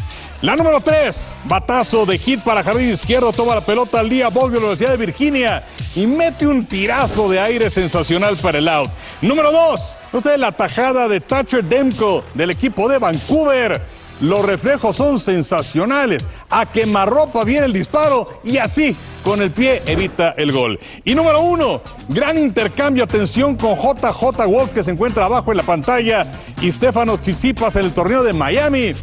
La 0.46 0.54
número 0.54 0.80
3, 0.80 1.32
batazo 1.46 2.06
de 2.06 2.18
hit 2.18 2.40
para 2.44 2.62
jardín 2.62 2.92
izquierdo, 2.92 3.32
toma 3.32 3.56
la 3.56 3.64
pelota 3.64 3.98
al 3.98 4.09
día 4.09 4.28
Ball 4.28 4.52
de 4.52 4.59
la 4.59 4.66
Universidad 4.66 4.92
de 4.92 4.96
Virginia 4.96 5.64
y 5.96 6.06
mete 6.06 6.46
un 6.46 6.64
tirazo 6.66 7.28
de 7.28 7.40
aire 7.40 7.68
sensacional 7.68 8.37
para 8.37 8.59
el 8.59 8.68
out. 8.68 8.88
Número 9.22 9.50
2, 9.50 9.96
usted 10.12 10.37
la 10.37 10.52
tajada 10.52 11.09
de 11.09 11.18
Thatcher 11.18 11.64
Demko 11.64 12.22
del 12.35 12.50
equipo 12.52 12.88
de 12.88 12.98
Vancouver. 12.98 13.82
Los 14.20 14.44
reflejos 14.44 14.94
son 14.94 15.18
sensacionales. 15.18 16.28
A 16.48 16.64
quemarropa 16.64 17.42
viene 17.42 17.66
el 17.66 17.72
disparo 17.72 18.40
y 18.44 18.59
así 18.59 18.94
con 19.24 19.42
el 19.42 19.50
pie 19.50 19.82
evita 19.85 20.32
el 20.38 20.52
gol. 20.52 20.78
Y 21.04 21.16
número 21.16 21.40
uno, 21.40 21.82
gran 22.09 22.38
intercambio, 22.38 23.02
atención 23.02 23.56
con 23.56 23.74
JJ 23.74 24.46
Wolf 24.46 24.70
que 24.70 24.85
se 24.85 24.92
encuentra 24.92 25.24
abajo 25.24 25.50
en 25.50 25.56
la 25.56 25.64
pantalla 25.64 26.24
y 26.62 26.70
Stefano 26.70 27.18
Tsitsipas 27.18 27.74
en 27.74 27.87
el 27.87 27.92
torneo 27.92 28.22
de 28.22 28.32
Miami. 28.32 28.94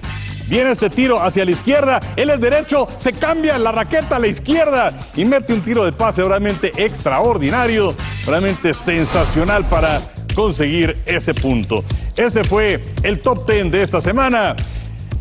Viene 0.48 0.72
este 0.72 0.90
tiro 0.90 1.22
hacia 1.22 1.46
la 1.46 1.52
izquierda, 1.52 2.00
él 2.16 2.30
es 2.30 2.40
derecho, 2.40 2.88
se 2.98 3.14
cambia 3.14 3.58
la 3.58 3.72
raqueta 3.72 4.18
a 4.18 4.20
la 4.20 4.28
izquierda 4.28 4.94
y 5.16 5.26
mete 5.26 5.54
un 5.54 5.62
tiro 5.62 5.86
de 5.86 5.92
pase 5.92 6.24
realmente 6.24 6.72
extraordinario, 6.78 7.96
realmente 8.26 8.74
sensacional 8.74 9.66
para 9.66 10.02
conseguir 10.36 10.98
ese 11.06 11.34
punto. 11.34 11.84
Ese 12.16 12.44
fue 12.44 12.82
el 13.04 13.22
top 13.22 13.50
10 13.50 13.72
de 13.72 13.82
esta 13.82 14.02
semana. 14.02 14.56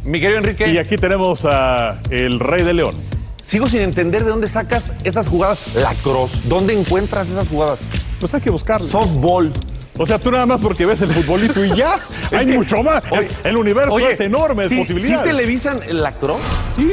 Mi 0.04 0.20
querido 0.20 0.38
Enrique. 0.38 0.68
Y 0.68 0.78
aquí 0.78 0.96
tenemos 0.96 1.44
a 1.44 2.00
el 2.10 2.40
Rey 2.40 2.64
de 2.64 2.74
León. 2.74 2.94
Sigo 3.42 3.68
sin 3.68 3.80
entender 3.80 4.24
de 4.24 4.30
dónde 4.30 4.48
sacas 4.48 4.92
esas 5.04 5.28
jugadas. 5.28 5.74
La 5.74 5.94
cross. 5.96 6.42
¿Dónde 6.44 6.74
encuentras 6.74 7.28
esas 7.28 7.48
jugadas? 7.48 7.80
Pues 8.20 8.32
hay 8.34 8.40
que 8.40 8.50
buscarlo. 8.50 8.86
Softball. 8.86 9.52
O 9.98 10.06
sea, 10.06 10.18
tú 10.18 10.30
nada 10.30 10.46
más 10.46 10.58
porque 10.60 10.86
ves 10.86 11.00
el 11.02 11.12
futbolito 11.12 11.64
y 11.64 11.74
ya. 11.74 11.96
hay 12.32 12.46
que- 12.46 12.54
mucho 12.54 12.82
más. 12.82 13.04
Oye, 13.10 13.26
Es- 13.26 13.30
el 13.44 13.56
universo 13.56 13.92
oye, 13.92 14.12
es 14.12 14.20
enorme 14.20 14.64
de 14.64 14.68
¿sí- 14.70 14.78
posibilidades. 14.78 15.18
¿Sí 15.22 15.28
televisan 15.28 15.80
la 15.90 16.12
cross? 16.12 16.40
Sí. 16.76 16.90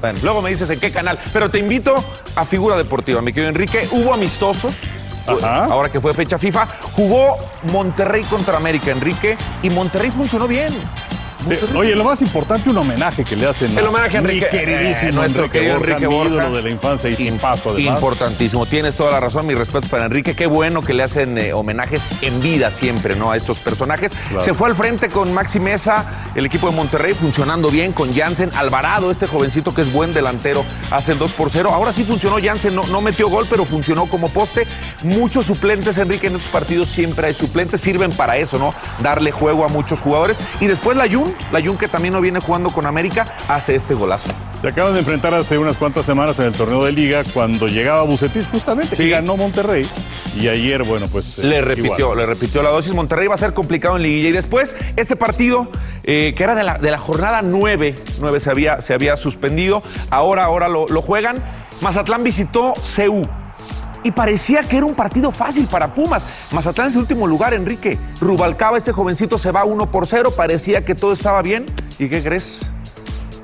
Bueno, 0.00 0.18
luego 0.22 0.42
me 0.42 0.50
dices 0.50 0.68
en 0.70 0.80
qué 0.80 0.90
canal. 0.90 1.18
Pero 1.32 1.48
te 1.50 1.58
invito 1.58 2.04
a 2.36 2.44
figura 2.44 2.76
deportiva, 2.76 3.22
mi 3.22 3.32
querido 3.32 3.48
Enrique. 3.50 3.88
Hubo 3.92 4.12
amistosos. 4.12 4.74
Ajá. 5.26 5.66
Ahora 5.66 5.90
que 5.92 6.00
fue 6.00 6.12
fecha 6.12 6.38
FIFA, 6.38 6.66
jugó 6.82 7.36
Monterrey 7.72 8.24
contra 8.24 8.56
América, 8.56 8.90
Enrique, 8.90 9.36
y 9.62 9.70
Monterrey 9.70 10.10
funcionó 10.10 10.48
bien. 10.48 10.72
Eh, 11.48 11.60
oye, 11.74 11.94
lo 11.94 12.04
más 12.04 12.20
importante, 12.22 12.68
un 12.68 12.76
homenaje 12.78 13.24
que 13.24 13.34
le 13.36 13.46
hacen 13.46 13.76
El 13.78 13.86
homenaje 13.86 14.16
a 14.16 14.20
Enrique, 14.20 14.48
mi 14.52 14.58
queridísimo 14.58 15.08
eh, 15.08 15.12
nuestro 15.12 15.44
Enrique 15.44 15.58
querido 15.58 15.78
Borja, 15.78 15.92
Enrique 15.92 16.06
Borja. 16.06 16.28
ídolo 16.28 16.52
de 16.56 16.62
la 16.62 16.70
infancia 16.70 17.10
y 17.10 17.14
además. 17.14 17.60
Importantísimo, 17.78 18.66
tienes 18.66 18.94
toda 18.96 19.10
la 19.10 19.20
razón, 19.20 19.46
mis 19.46 19.56
respetos 19.56 19.88
para 19.88 20.04
Enrique, 20.06 20.34
qué 20.34 20.46
bueno 20.46 20.82
que 20.82 20.92
le 20.92 21.02
hacen 21.02 21.38
eh, 21.38 21.52
homenajes 21.52 22.02
en 22.20 22.40
vida 22.40 22.70
siempre, 22.70 23.16
¿no? 23.16 23.30
A 23.30 23.36
estos 23.36 23.58
personajes. 23.58 24.12
Claro. 24.28 24.42
Se 24.42 24.54
fue 24.54 24.68
al 24.68 24.74
frente 24.74 25.08
con 25.08 25.32
Maxi 25.32 25.60
Mesa, 25.60 26.30
el 26.34 26.46
equipo 26.46 26.68
de 26.68 26.76
Monterrey 26.76 27.14
funcionando 27.14 27.70
bien, 27.70 27.92
con 27.92 28.14
Jansen 28.14 28.50
Alvarado, 28.54 29.10
este 29.10 29.26
jovencito 29.26 29.74
que 29.74 29.82
es 29.82 29.92
buen 29.92 30.12
delantero, 30.12 30.64
hace 30.90 31.12
el 31.12 31.18
2 31.18 31.32
por 31.32 31.50
0. 31.50 31.70
Ahora 31.72 31.92
sí 31.92 32.04
funcionó 32.04 32.36
Jansen, 32.42 32.74
no, 32.74 32.82
no 32.84 33.00
metió 33.00 33.28
gol, 33.28 33.46
pero 33.48 33.64
funcionó 33.64 34.06
como 34.06 34.28
poste. 34.28 34.66
Muchos 35.02 35.46
suplentes, 35.46 35.98
Enrique, 35.98 36.26
en 36.26 36.36
estos 36.36 36.50
partidos 36.50 36.88
siempre 36.88 37.28
hay 37.28 37.34
suplentes, 37.34 37.80
sirven 37.80 38.12
para 38.12 38.36
eso, 38.36 38.58
¿no? 38.58 38.74
Darle 39.02 39.30
juego 39.30 39.64
a 39.64 39.68
muchos 39.68 40.00
jugadores. 40.00 40.38
Y 40.60 40.66
después 40.66 40.96
la 40.96 41.08
Jun, 41.10 41.29
la 41.52 41.60
Jun 41.62 41.76
que 41.76 41.88
también 41.88 42.14
no 42.14 42.20
viene 42.20 42.40
jugando 42.40 42.70
con 42.70 42.86
América, 42.86 43.26
hace 43.48 43.74
este 43.74 43.94
golazo. 43.94 44.30
Se 44.60 44.68
acaban 44.68 44.92
de 44.92 44.98
enfrentar 45.00 45.32
hace 45.34 45.56
unas 45.56 45.76
cuantas 45.76 46.04
semanas 46.04 46.38
en 46.38 46.46
el 46.46 46.52
torneo 46.52 46.84
de 46.84 46.92
liga 46.92 47.24
cuando 47.32 47.66
llegaba 47.66 48.02
Bucetis 48.02 48.46
justamente 48.48 49.02
y 49.02 49.08
ganó 49.08 49.36
Monterrey. 49.36 49.88
Y 50.36 50.48
ayer, 50.48 50.84
bueno, 50.84 51.06
pues. 51.08 51.38
eh, 51.38 51.44
Le 51.44 51.60
repitió, 51.62 51.98
igual. 51.98 52.18
le 52.18 52.26
repitió 52.26 52.62
la 52.62 52.70
dosis. 52.70 52.92
Monterrey 52.92 53.26
va 53.26 53.34
a 53.34 53.38
ser 53.38 53.54
complicado 53.54 53.96
en 53.96 54.02
liguilla. 54.02 54.28
Y 54.28 54.32
después, 54.32 54.76
ese 54.96 55.16
partido, 55.16 55.68
eh, 56.04 56.34
que 56.36 56.42
era 56.44 56.54
de 56.54 56.62
la, 56.62 56.76
de 56.78 56.90
la 56.90 56.98
jornada 56.98 57.40
9, 57.42 57.94
9 58.20 58.40
se 58.40 58.50
había, 58.50 58.80
se 58.80 58.92
había 58.94 59.16
suspendido. 59.16 59.82
Ahora, 60.10 60.44
ahora 60.44 60.68
lo, 60.68 60.86
lo 60.88 61.00
juegan. 61.02 61.42
Mazatlán 61.80 62.22
visitó 62.22 62.74
CU. 62.74 63.26
Y 64.02 64.12
parecía 64.12 64.62
que 64.62 64.78
era 64.78 64.86
un 64.86 64.94
partido 64.94 65.30
fácil 65.30 65.66
para 65.66 65.94
Pumas. 65.94 66.26
Mazatlán 66.52 66.88
es 66.88 66.94
el 66.94 67.00
último 67.00 67.26
lugar, 67.26 67.54
Enrique. 67.54 67.98
Rubalcaba, 68.20 68.78
este 68.78 68.92
jovencito, 68.92 69.38
se 69.38 69.50
va 69.50 69.64
1 69.64 69.90
por 69.90 70.06
0. 70.06 70.32
Parecía 70.36 70.84
que 70.84 70.94
todo 70.94 71.12
estaba 71.12 71.42
bien. 71.42 71.66
¿Y 71.98 72.08
qué 72.08 72.22
crees? 72.22 72.62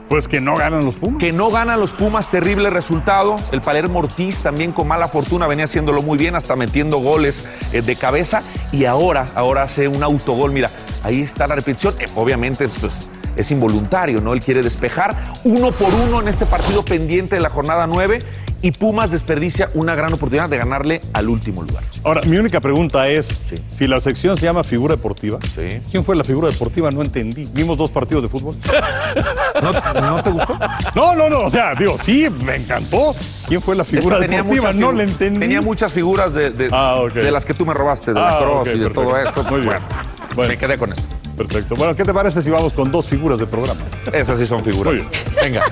Pues 0.09 0.29
que 0.29 0.40
no 0.40 0.57
ganan 0.57 0.85
los 0.85 0.95
Pumas. 0.95 1.19
Que 1.19 1.33
no 1.33 1.51
ganan 1.51 1.81
los 1.81 1.92
Pumas, 1.92 2.31
terrible 2.31 2.71
resultado. 2.71 3.38
El 3.51 3.61
Palermo 3.61 3.99
Ortiz 3.99 4.38
también 4.38 4.73
con 4.73 4.87
mala 4.87 5.09
fortuna 5.09 5.49
venía 5.49 5.64
haciéndolo 5.64 6.01
muy 6.01 6.16
bien, 6.16 6.37
hasta 6.37 6.55
metiendo 6.55 6.99
goles 6.99 7.45
eh, 7.73 7.83
de 7.83 7.97
cabeza. 7.97 8.42
Y 8.73 8.85
ahora, 8.85 9.27
ahora 9.35 9.64
hace 9.64 9.88
un 9.88 10.03
autogol. 10.03 10.53
Mira, 10.53 10.71
ahí 11.03 11.23
está 11.23 11.47
la 11.49 11.57
repetición. 11.57 11.95
Eh, 11.99 12.05
obviamente, 12.14 12.69
pues 12.69 13.11
es 13.37 13.51
involuntario, 13.51 14.20
¿no? 14.20 14.33
Él 14.33 14.40
quiere 14.42 14.62
despejar 14.62 15.33
uno 15.44 15.72
por 15.72 15.92
uno 15.92 16.20
en 16.20 16.29
este 16.29 16.46
partido 16.46 16.85
pendiente 16.85 17.35
de 17.37 17.40
la 17.40 17.51
jornada 17.51 17.87
9 17.87 18.18
y 18.62 18.72
Pumas 18.72 19.11
desperdicia 19.11 19.68
una 19.75 19.94
gran 19.94 20.12
oportunidad 20.14 20.49
de 20.49 20.57
ganarle 20.57 21.01
al 21.12 21.29
último 21.29 21.62
lugar. 21.62 21.85
Ahora, 22.03 22.22
mi 22.22 22.38
única 22.38 22.59
pregunta 22.61 23.07
es: 23.09 23.29
si 23.68 23.87
la 23.87 24.01
sección 24.01 24.37
se 24.38 24.46
llama 24.46 24.64
figura 24.64 24.96
deportiva, 24.96 25.38
Sí. 25.55 25.81
¿quién 25.90 26.03
fue 26.03 26.16
la 26.16 26.25
figura 26.25 26.49
deportiva? 26.49 26.90
No 26.90 27.03
entendí. 27.03 27.46
Vimos 27.53 27.77
dos 27.77 27.90
partidos 27.90 28.22
de 28.22 28.29
fútbol. 28.31 28.55
¿No, 29.62 29.72
no 30.16 30.22
te 30.22 30.31
gustó? 30.31 30.59
No, 30.94 31.14
no, 31.14 31.29
no. 31.29 31.38
O 31.40 31.51
sea, 31.51 31.75
digo, 31.75 31.96
sí, 31.99 32.29
me 32.44 32.57
encantó. 32.57 33.14
¿Quién 33.46 33.61
fue 33.61 33.77
la 33.77 33.85
figura 33.85 34.18
tenía 34.18 34.38
deportiva? 34.42 34.72
No 34.72 34.90
le 34.92 35.05
entendí. 35.05 35.40
Tenía 35.40 35.61
muchas 35.61 35.92
figuras 35.92 36.33
de, 36.35 36.51
de- 36.51 36.70
Ah, 36.72 37.03
de 37.12 37.31
las 37.31 37.44
que 37.46 37.55
tú 37.55 37.66
me 37.66 37.75
robaste, 37.75 38.12
de 38.14 38.20
la 38.20 38.37
Ah, 38.37 38.38
cross 38.38 38.61
ok, 38.61 38.66
y 38.75 38.79
de 38.79 38.90
perfecto. 38.90 39.03
todo 39.03 39.18
esto. 39.18 39.42
Muy 39.44 39.61
bien. 39.61 39.72
Bueno, 39.75 39.87
Bueno. 40.35 40.51
me 40.53 40.59
quedé 40.59 40.79
con 40.79 40.92
eso. 40.92 41.03
Perfecto. 41.37 41.77
Bueno, 41.77 41.94
¿qué 41.94 42.05
te 42.05 42.14
parece 42.14 42.40
si 42.40 42.51
vamos 42.51 42.72
con 42.72 42.90
dos 42.90 43.07
figuras 43.07 43.38
de 43.38 43.46
programa? 43.46 43.83
Esas 44.12 44.38
sí 44.38 44.46
son 44.46 44.62
figuras. 44.62 44.94
Muy 44.94 45.03
bien. 45.03 45.11
Venga. 45.40 45.62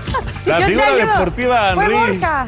La 0.44 0.60
Yo 0.60 0.66
figura 0.66 0.94
deportiva, 0.94 1.70
Henry. 1.70 1.94
Borja. 1.94 2.46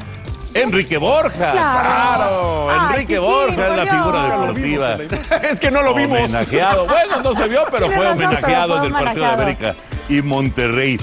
Enrique 0.55 0.97
Borja. 0.97 1.53
Claro. 1.53 2.71
Ay, 2.71 2.89
Enrique 2.93 3.19
Borja 3.19 3.69
es 3.69 3.77
la 3.77 3.87
figura 3.87 4.23
deportiva. 4.23 4.99
es 5.51 5.61
que 5.61 5.71
no 5.71 5.83
lo 5.83 5.95
vimos. 5.95 6.19
Homenajeado. 6.19 6.87
Bueno, 6.87 7.21
no 7.23 7.35
se 7.35 7.49
vio, 7.49 7.65
pero 7.71 7.91
fue 7.91 8.07
homenajeado 8.07 8.79
fue 8.79 8.87
en 8.87 8.97
el 8.97 9.05
partido 9.05 9.27
de. 9.27 9.33
América 9.33 9.77
y 10.09 10.23
Monterrey. 10.23 10.99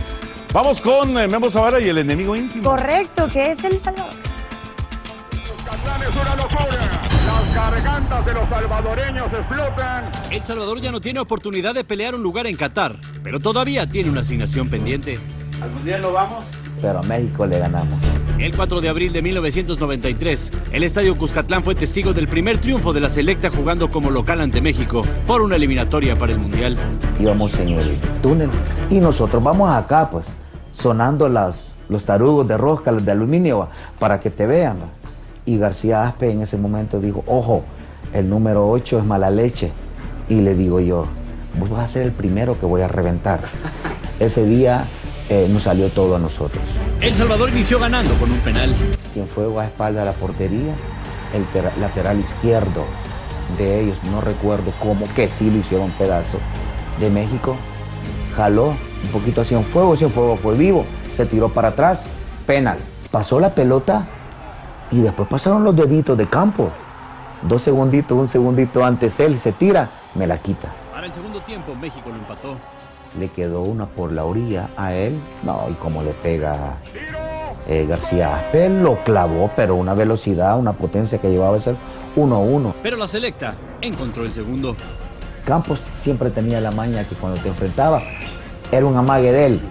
Vamos 0.53 0.81
con 0.81 1.17
eh, 1.17 1.27
Memo 1.27 1.49
Zavara 1.49 1.79
y 1.79 1.89
el 1.89 1.97
enemigo 1.99 2.35
íntimo. 2.35 2.63
Correcto, 2.69 3.27
que 3.31 3.51
es 3.51 3.63
El 3.63 3.81
Salvador. 3.81 4.13
es 6.01 6.15
una 6.15 6.35
locura. 6.35 7.02
Las 7.25 7.55
gargantas 7.55 8.25
de 8.25 8.33
los 8.33 8.49
salvadoreños 8.49 9.33
explotan. 9.33 10.11
El 10.29 10.41
Salvador 10.41 10.81
ya 10.81 10.91
no 10.91 11.01
tiene 11.01 11.19
oportunidad 11.19 11.73
de 11.73 11.83
pelear 11.83 12.15
un 12.15 12.23
lugar 12.23 12.47
en 12.47 12.55
Qatar, 12.55 12.95
pero 13.23 13.39
todavía 13.39 13.89
tiene 13.89 14.09
una 14.09 14.21
asignación 14.21 14.69
pendiente. 14.69 15.19
¿Algún 15.61 15.85
día 15.85 15.97
lo 15.99 16.11
vamos? 16.11 16.43
Pero 16.81 16.99
a 16.99 17.03
México 17.03 17.45
le 17.45 17.59
ganamos. 17.59 17.97
El 18.39 18.53
4 18.55 18.81
de 18.81 18.89
abril 18.89 19.13
de 19.13 19.21
1993, 19.21 20.51
el 20.73 20.83
Estadio 20.83 21.17
Cuscatlán 21.17 21.63
fue 21.63 21.75
testigo 21.75 22.13
del 22.13 22.27
primer 22.27 22.57
triunfo 22.57 22.91
de 22.91 22.99
la 22.99 23.09
selecta 23.09 23.49
jugando 23.49 23.89
como 23.89 24.09
local 24.09 24.41
ante 24.41 24.59
México 24.59 25.03
por 25.25 25.41
una 25.41 25.55
eliminatoria 25.55 26.17
para 26.17 26.33
el 26.33 26.39
Mundial. 26.39 26.77
Íbamos 27.19 27.53
en 27.59 27.69
el 27.69 27.97
túnel 28.21 28.49
y 28.89 28.99
nosotros 28.99 29.41
vamos 29.41 29.73
acá, 29.73 30.09
pues, 30.09 30.25
sonando 30.71 31.29
las, 31.29 31.75
los 31.87 32.03
tarugos 32.05 32.47
de 32.47 32.57
rosca, 32.57 32.91
los 32.91 33.05
de 33.05 33.11
aluminio, 33.11 33.69
para 33.99 34.19
que 34.19 34.29
te 34.29 34.45
vean. 34.45 34.79
Y 35.45 35.57
García 35.57 36.03
Aspe 36.07 36.31
en 36.31 36.41
ese 36.41 36.57
momento 36.57 36.99
dijo, 36.99 37.23
ojo, 37.27 37.63
el 38.13 38.29
número 38.29 38.69
8 38.69 38.99
es 38.99 39.05
mala 39.05 39.29
leche. 39.29 39.71
Y 40.29 40.35
le 40.41 40.55
digo 40.55 40.79
yo, 40.79 41.05
vos 41.59 41.69
vas 41.69 41.81
a 41.81 41.87
ser 41.87 42.03
el 42.03 42.11
primero 42.11 42.59
que 42.59 42.65
voy 42.65 42.81
a 42.81 42.87
reventar. 42.87 43.41
Ese 44.19 44.45
día 44.45 44.85
eh, 45.29 45.47
nos 45.49 45.63
salió 45.63 45.89
todo 45.89 46.15
a 46.15 46.19
nosotros. 46.19 46.63
El 47.01 47.13
Salvador 47.13 47.49
inició 47.49 47.79
ganando 47.79 48.13
con 48.15 48.31
un 48.31 48.39
penal. 48.39 48.73
Cienfuegos 49.11 49.61
a 49.61 49.65
espalda 49.65 50.01
de 50.01 50.05
la 50.05 50.11
portería, 50.13 50.75
el 51.33 51.43
tera- 51.51 51.73
lateral 51.79 52.19
izquierdo 52.19 52.83
de 53.57 53.81
ellos, 53.81 53.97
no 54.09 54.21
recuerdo 54.21 54.71
cómo, 54.81 55.05
que 55.15 55.29
sí 55.29 55.49
lo 55.51 55.57
hicieron 55.57 55.91
pedazo, 55.91 56.37
de 56.99 57.09
México, 57.09 57.55
jaló 58.37 58.67
un 58.69 59.09
poquito 59.11 59.41
a 59.41 59.45
Cienfuegos, 59.45 59.99
Cienfuegos 59.99 60.39
fue 60.39 60.55
vivo, 60.55 60.85
se 61.17 61.25
tiró 61.25 61.49
para 61.49 61.69
atrás, 61.69 62.05
penal. 62.47 62.77
Pasó 63.11 63.39
la 63.39 63.53
pelota 63.53 64.07
y 64.93 65.01
después 65.01 65.27
pasaron 65.27 65.63
los 65.63 65.75
deditos 65.75 66.17
de 66.17 66.27
campo. 66.27 66.69
Dos 67.41 67.63
segunditos, 67.63 68.17
un 68.17 68.27
segundito 68.27 68.85
antes 68.85 69.19
él 69.19 69.39
se 69.39 69.51
tira, 69.51 69.89
me 70.13 70.27
la 70.27 70.37
quita. 70.37 70.69
Para 70.93 71.07
el 71.07 71.13
segundo 71.13 71.41
tiempo, 71.41 71.75
México 71.75 72.09
lo 72.09 72.15
empató. 72.15 72.57
Le 73.19 73.29
quedó 73.29 73.61
una 73.61 73.87
por 73.87 74.11
la 74.11 74.23
orilla 74.23 74.69
a 74.77 74.93
él, 74.93 75.19
no, 75.43 75.65
y 75.69 75.73
como 75.73 76.03
le 76.03 76.11
pega 76.11 76.77
eh, 77.67 77.85
García 77.87 78.37
Aspe 78.37 78.69
lo 78.69 79.03
clavó, 79.03 79.51
pero 79.55 79.75
una 79.75 79.93
velocidad, 79.93 80.57
una 80.57 80.73
potencia 80.73 81.19
que 81.19 81.29
llevaba 81.29 81.57
a 81.57 81.61
ser 81.61 81.75
1-1. 82.15 82.73
Pero 82.83 82.97
la 82.97 83.07
selecta 83.07 83.55
encontró 83.81 84.23
el 84.23 84.31
segundo. 84.31 84.75
Campos 85.45 85.83
siempre 85.95 86.29
tenía 86.29 86.61
la 86.61 86.71
maña 86.71 87.03
que 87.07 87.15
cuando 87.15 87.41
te 87.41 87.49
enfrentaba 87.49 88.01
era 88.71 88.85
un 88.85 88.95
amague 88.95 89.31
de 89.31 89.45
él, 89.47 89.61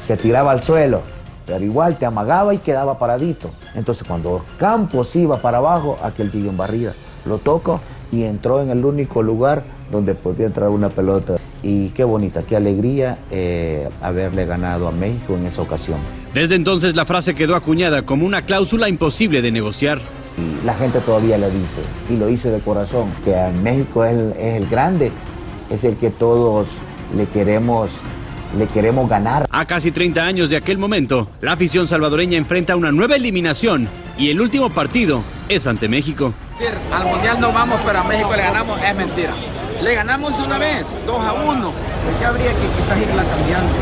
se 0.00 0.16
tiraba 0.16 0.52
al 0.52 0.62
suelo, 0.62 1.02
pero 1.46 1.64
igual 1.64 1.96
te 1.96 2.06
amagaba 2.06 2.52
y 2.52 2.58
quedaba 2.58 2.98
paradito. 2.98 3.50
Entonces 3.74 4.06
cuando 4.06 4.44
Campos 4.58 5.14
iba 5.16 5.40
para 5.40 5.58
abajo, 5.58 5.98
aquel 6.02 6.30
tigre 6.30 6.50
en 6.50 6.56
barrida, 6.56 6.94
lo 7.24 7.38
tocó 7.38 7.80
y 8.10 8.24
entró 8.24 8.62
en 8.62 8.70
el 8.70 8.84
único 8.84 9.22
lugar 9.22 9.64
donde 9.90 10.14
podía 10.14 10.46
entrar 10.46 10.68
una 10.68 10.88
pelota. 10.88 11.36
Y 11.62 11.90
qué 11.90 12.04
bonita, 12.04 12.42
qué 12.42 12.56
alegría 12.56 13.18
eh, 13.30 13.88
haberle 14.00 14.46
ganado 14.46 14.88
a 14.88 14.92
México 14.92 15.34
en 15.34 15.46
esa 15.46 15.62
ocasión. 15.62 15.98
Desde 16.32 16.54
entonces 16.54 16.94
la 16.94 17.04
frase 17.04 17.34
quedó 17.34 17.56
acuñada 17.56 18.02
como 18.02 18.26
una 18.26 18.42
cláusula 18.42 18.88
imposible 18.88 19.42
de 19.42 19.50
negociar. 19.52 20.00
Y 20.36 20.64
la 20.66 20.74
gente 20.74 21.00
todavía 21.00 21.38
le 21.38 21.50
dice, 21.50 21.80
y 22.10 22.16
lo 22.16 22.26
dice 22.26 22.50
de 22.50 22.60
corazón, 22.60 23.10
que 23.24 23.34
a 23.34 23.50
México 23.50 24.04
es 24.04 24.12
el, 24.12 24.32
es 24.32 24.54
el 24.54 24.68
grande, 24.68 25.10
es 25.70 25.82
el 25.84 25.96
que 25.96 26.10
todos 26.10 26.68
le 27.16 27.26
queremos, 27.26 28.00
le 28.56 28.66
queremos 28.66 29.08
ganar. 29.08 29.46
A 29.50 29.64
casi 29.64 29.92
30 29.92 30.24
años 30.24 30.50
de 30.50 30.56
aquel 30.56 30.78
momento, 30.78 31.28
la 31.40 31.52
afición 31.52 31.86
salvadoreña 31.86 32.38
enfrenta 32.38 32.76
una 32.76 32.92
nueva 32.92 33.16
eliminación 33.16 33.88
y 34.18 34.30
el 34.30 34.40
último 34.40 34.70
partido 34.70 35.22
es 35.48 35.66
ante 35.66 35.88
México. 35.88 36.32
decir, 36.58 36.74
al 36.92 37.04
mundial 37.04 37.40
no 37.40 37.52
vamos, 37.52 37.80
pero 37.84 38.00
a 38.00 38.04
México 38.04 38.30
le 38.34 38.42
ganamos, 38.42 38.80
es 38.82 38.96
mentira. 38.96 39.32
Le 39.82 39.94
ganamos 39.94 40.32
una 40.40 40.58
vez, 40.58 40.86
2 41.06 41.16
a 41.20 41.32
1. 41.34 41.62
¿Por 41.62 42.14
qué 42.18 42.24
habría 42.24 42.50
que 42.50 42.66
quizás 42.76 42.98
irla 42.98 43.24
cambiando? 43.24 43.74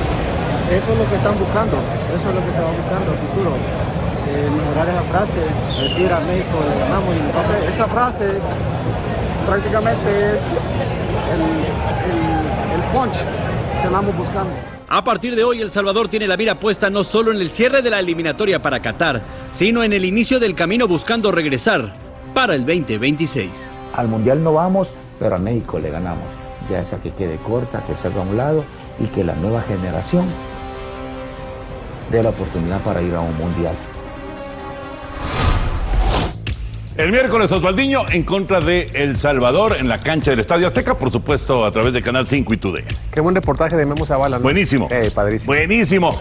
Eso 0.70 0.92
es 0.92 0.98
lo 0.98 1.08
que 1.08 1.16
están 1.16 1.38
buscando, 1.38 1.76
eso 2.16 2.28
es 2.28 2.34
lo 2.34 2.40
que 2.44 2.52
se 2.52 2.60
va 2.60 2.70
buscando 2.72 3.12
a 3.12 3.16
futuro. 3.16 3.52
Eh, 4.26 4.48
mejorar 4.50 4.88
esa 4.88 5.02
frase, 5.12 5.38
decir 5.78 6.12
a 6.12 6.18
México 6.20 6.58
le 6.66 6.80
ganamos 6.80 7.14
y 7.14 7.20
entonces 7.20 7.74
esa 7.74 7.86
frase 7.86 8.24
prácticamente 9.46 10.08
es 10.10 10.40
el, 11.30 11.42
el, 12.08 12.74
el 12.74 12.82
punch 12.90 13.14
que 13.84 13.88
andamos 13.88 14.16
buscando. 14.16 14.52
A 14.88 15.04
partir 15.04 15.36
de 15.36 15.44
hoy, 15.44 15.60
El 15.60 15.70
Salvador 15.70 16.08
tiene 16.08 16.26
la 16.26 16.36
mira 16.36 16.54
puesta 16.54 16.88
no 16.88 17.04
solo 17.04 17.32
en 17.32 17.40
el 17.40 17.50
cierre 17.50 17.82
de 17.82 17.90
la 17.90 18.00
eliminatoria 18.00 18.62
para 18.62 18.80
Qatar, 18.80 19.22
sino 19.50 19.82
en 19.82 19.92
el 19.92 20.04
inicio 20.04 20.40
del 20.40 20.54
camino 20.54 20.88
buscando 20.88 21.30
regresar 21.30 21.92
para 22.32 22.54
el 22.54 22.64
2026. 22.64 23.50
Al 23.94 24.08
Mundial 24.08 24.42
no 24.42 24.54
vamos, 24.54 24.90
pero 25.18 25.36
a 25.36 25.38
México 25.38 25.78
le 25.78 25.90
ganamos. 25.90 26.24
Ya 26.70 26.80
esa 26.80 26.98
que 27.00 27.10
quede 27.10 27.36
corta, 27.36 27.82
que 27.86 27.94
salga 27.94 28.20
a 28.20 28.24
un 28.24 28.36
lado 28.36 28.64
y 28.98 29.04
que 29.06 29.22
la 29.22 29.34
nueva 29.34 29.60
generación 29.62 30.26
dé 32.10 32.22
la 32.22 32.30
oportunidad 32.30 32.82
para 32.82 33.02
ir 33.02 33.14
a 33.14 33.20
un 33.20 33.36
Mundial. 33.36 33.74
El 36.96 37.10
miércoles 37.10 37.50
Osvaldiño 37.50 38.06
en 38.08 38.22
contra 38.22 38.60
de 38.60 38.86
El 38.94 39.16
Salvador 39.16 39.76
en 39.80 39.88
la 39.88 39.98
cancha 39.98 40.30
del 40.30 40.38
Estadio 40.38 40.68
Azteca, 40.68 40.96
por 40.96 41.10
supuesto 41.10 41.64
a 41.64 41.72
través 41.72 41.92
de 41.92 42.00
Canal 42.00 42.24
5 42.24 42.54
y 42.54 42.56
TUDE. 42.56 42.84
Qué 43.12 43.20
buen 43.20 43.34
reportaje 43.34 43.76
de 43.76 43.84
Memo 43.84 44.06
Zavala. 44.06 44.36
¿no? 44.36 44.44
Buenísimo. 44.44 44.88
Eh, 44.92 45.10
padrísimo. 45.12 45.52
Buenísimo. 45.52 46.20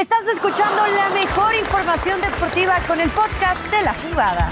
Estás 0.00 0.26
escuchando 0.32 0.80
la 0.96 1.10
mejor 1.10 1.54
información 1.56 2.22
deportiva 2.22 2.78
con 2.88 2.98
el 3.02 3.10
podcast 3.10 3.62
de 3.70 3.82
la 3.82 3.92
jugada. 3.92 4.48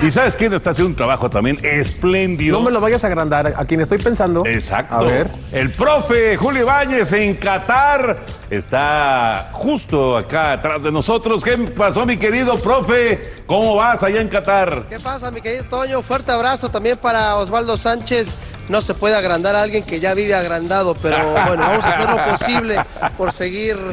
¿Y 0.00 0.12
sabes 0.12 0.36
quién 0.36 0.54
está 0.54 0.70
haciendo 0.70 0.90
un 0.90 0.94
trabajo 0.94 1.28
también 1.28 1.58
espléndido? 1.64 2.56
No 2.56 2.64
me 2.64 2.70
lo 2.70 2.78
vayas 2.78 3.02
a 3.02 3.08
agrandar. 3.08 3.52
A 3.56 3.64
quien 3.64 3.80
estoy 3.80 3.98
pensando. 3.98 4.46
Exacto. 4.46 4.94
A 4.94 5.02
ver. 5.02 5.28
El 5.50 5.72
profe 5.72 6.36
Julio 6.36 6.62
Ibáñez 6.62 7.12
en 7.14 7.34
Qatar 7.34 8.16
está 8.48 9.50
justo 9.52 10.16
acá 10.16 10.52
atrás 10.52 10.80
de 10.84 10.92
nosotros. 10.92 11.42
¿Qué 11.42 11.58
pasó, 11.58 12.06
mi 12.06 12.16
querido 12.16 12.58
profe? 12.58 13.42
¿Cómo 13.46 13.74
vas 13.74 14.04
allá 14.04 14.20
en 14.20 14.28
Qatar? 14.28 14.84
¿Qué 14.88 15.00
pasa, 15.00 15.32
mi 15.32 15.40
querido 15.40 15.64
Toño? 15.64 16.00
Fuerte 16.02 16.30
abrazo 16.30 16.70
también 16.70 16.96
para 16.96 17.34
Osvaldo 17.34 17.76
Sánchez. 17.76 18.36
No 18.68 18.82
se 18.82 18.94
puede 18.94 19.16
agrandar 19.16 19.56
a 19.56 19.62
alguien 19.62 19.82
que 19.84 20.00
ya 20.00 20.14
vive 20.14 20.34
agrandado, 20.34 20.94
pero 20.94 21.18
bueno, 21.46 21.64
vamos 21.64 21.84
a 21.84 21.88
hacer 21.88 22.10
lo 22.10 22.30
posible 22.30 22.84
por 23.16 23.32
seguir. 23.32 23.78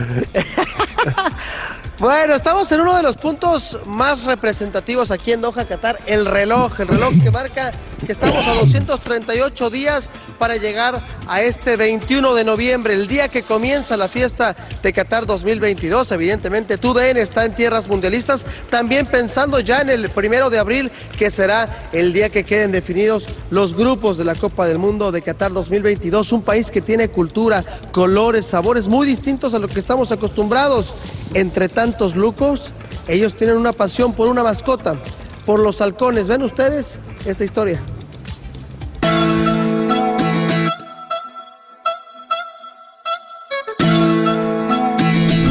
Bueno, 1.98 2.36
estamos 2.36 2.70
en 2.74 2.82
uno 2.82 2.98
de 2.98 3.04
los 3.04 3.16
puntos 3.16 3.80
más 3.86 4.26
representativos 4.26 5.12
aquí 5.12 5.32
en 5.32 5.40
Doha, 5.40 5.66
Qatar, 5.66 5.98
el 6.06 6.26
reloj, 6.26 6.78
el 6.82 6.90
reloj 6.90 7.14
que 7.24 7.32
marca 7.32 7.72
que 7.96 8.12
estamos 8.12 8.46
a 8.48 8.56
238 8.56 9.70
días 9.70 10.10
para 10.38 10.58
llegar 10.58 11.06
a 11.28 11.42
este 11.42 11.76
21 11.76 12.34
de 12.34 12.44
noviembre, 12.44 12.94
el 12.94 13.08
día 13.08 13.28
que 13.28 13.44
comienza 13.44 13.98
la 13.98 14.08
fiesta 14.08 14.56
de 14.82 14.94
Qatar 14.94 15.26
2022. 15.26 16.12
Evidentemente, 16.12 16.78
TUDN 16.78 17.18
está 17.18 17.46
en 17.46 17.56
tierras 17.56 17.88
mundialistas, 17.88 18.46
también 18.70 19.06
pensando 19.06 19.60
ya 19.60 19.82
en 19.82 19.90
el 19.90 20.10
primero 20.10 20.50
de 20.50 20.60
abril, 20.60 20.92
que 21.18 21.32
será 21.32 21.90
el 21.92 22.14
día 22.14 22.30
que 22.30 22.44
queden 22.44 22.72
definidos 22.72 23.28
los 23.50 23.76
grupos 23.76 24.18
de 24.18 24.26
la 24.26 24.36
Copa 24.36 24.68
del 24.68 24.78
Mundo 24.78 25.12
de 25.12 25.22
Qatar 25.22 25.54
2022, 25.54 26.32
un 26.32 26.42
país 26.42 26.70
que 26.70 26.82
tiene 26.82 27.10
cultura, 27.10 27.64
colores, 27.92 28.46
sabores 28.46 28.88
muy 28.88 29.08
distintos 29.08 29.54
a 29.54 29.60
lo 29.60 29.68
que 29.68 29.80
estamos 29.80 30.12
acostumbrados. 30.12 30.94
Entre 31.34 31.70
tantos 31.70 32.16
lucos, 32.16 32.72
ellos 33.08 33.36
tienen 33.36 33.58
una 33.58 33.74
pasión 33.74 34.14
por 34.14 34.28
una 34.28 34.44
mascota, 34.44 35.00
por 35.46 35.60
los 35.60 35.82
halcones. 35.82 36.28
¿Ven 36.28 36.44
ustedes 36.44 37.00
esta 37.25 37.45
historia? 37.45 37.81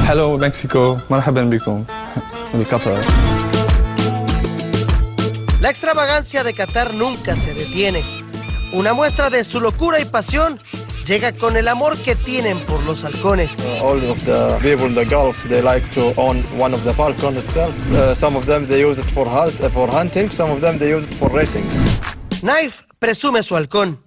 Hello 0.09 0.37
Mexico, 0.39 0.97
مرحبا 1.09 1.43
بكم 1.43 1.83
بقطر. 2.53 2.97
La 5.61 5.69
extravagancia 5.69 6.43
de 6.43 6.53
Qatar 6.53 6.93
nunca 6.93 7.35
se 7.35 7.53
detiene. 7.53 8.01
Una 8.73 8.93
muestra 8.93 9.29
de 9.29 9.43
su 9.43 9.59
locura 9.59 9.99
y 9.99 10.05
pasión 10.05 10.57
llega 11.06 11.32
con 11.32 11.56
el 11.56 11.68
amor 11.68 11.96
que 11.98 12.14
tienen 12.16 12.58
por 12.66 12.82
los 12.84 13.04
halcones. 13.04 13.50
All 13.82 14.02
of 14.10 14.24
the 14.24 14.58
people 14.60 14.86
in 14.86 14.94
the 14.94 15.04
Gulf, 15.04 15.42
they 15.48 15.62
like 15.62 15.88
to 15.94 16.12
own 16.16 16.42
one 16.58 16.74
of 16.74 16.82
the 16.84 16.92
falcon 16.94 17.36
itself. 17.36 17.74
Uh, 17.92 18.14
some 18.14 18.36
of 18.36 18.46
them 18.46 18.66
they 18.66 18.80
use 18.80 19.00
it 19.00 19.06
for, 19.12 19.26
hunt, 19.26 19.60
uh, 19.60 19.68
for 19.70 19.88
hunting, 19.88 20.30
some 20.30 20.50
of 20.50 20.60
them 20.60 20.78
they 20.78 20.90
use 20.90 21.06
it 21.06 21.14
for 21.14 21.28
racing. 21.30 21.64
Knife 22.42 22.84
presume 22.98 23.42
su 23.42 23.54
halcón. 23.56 24.04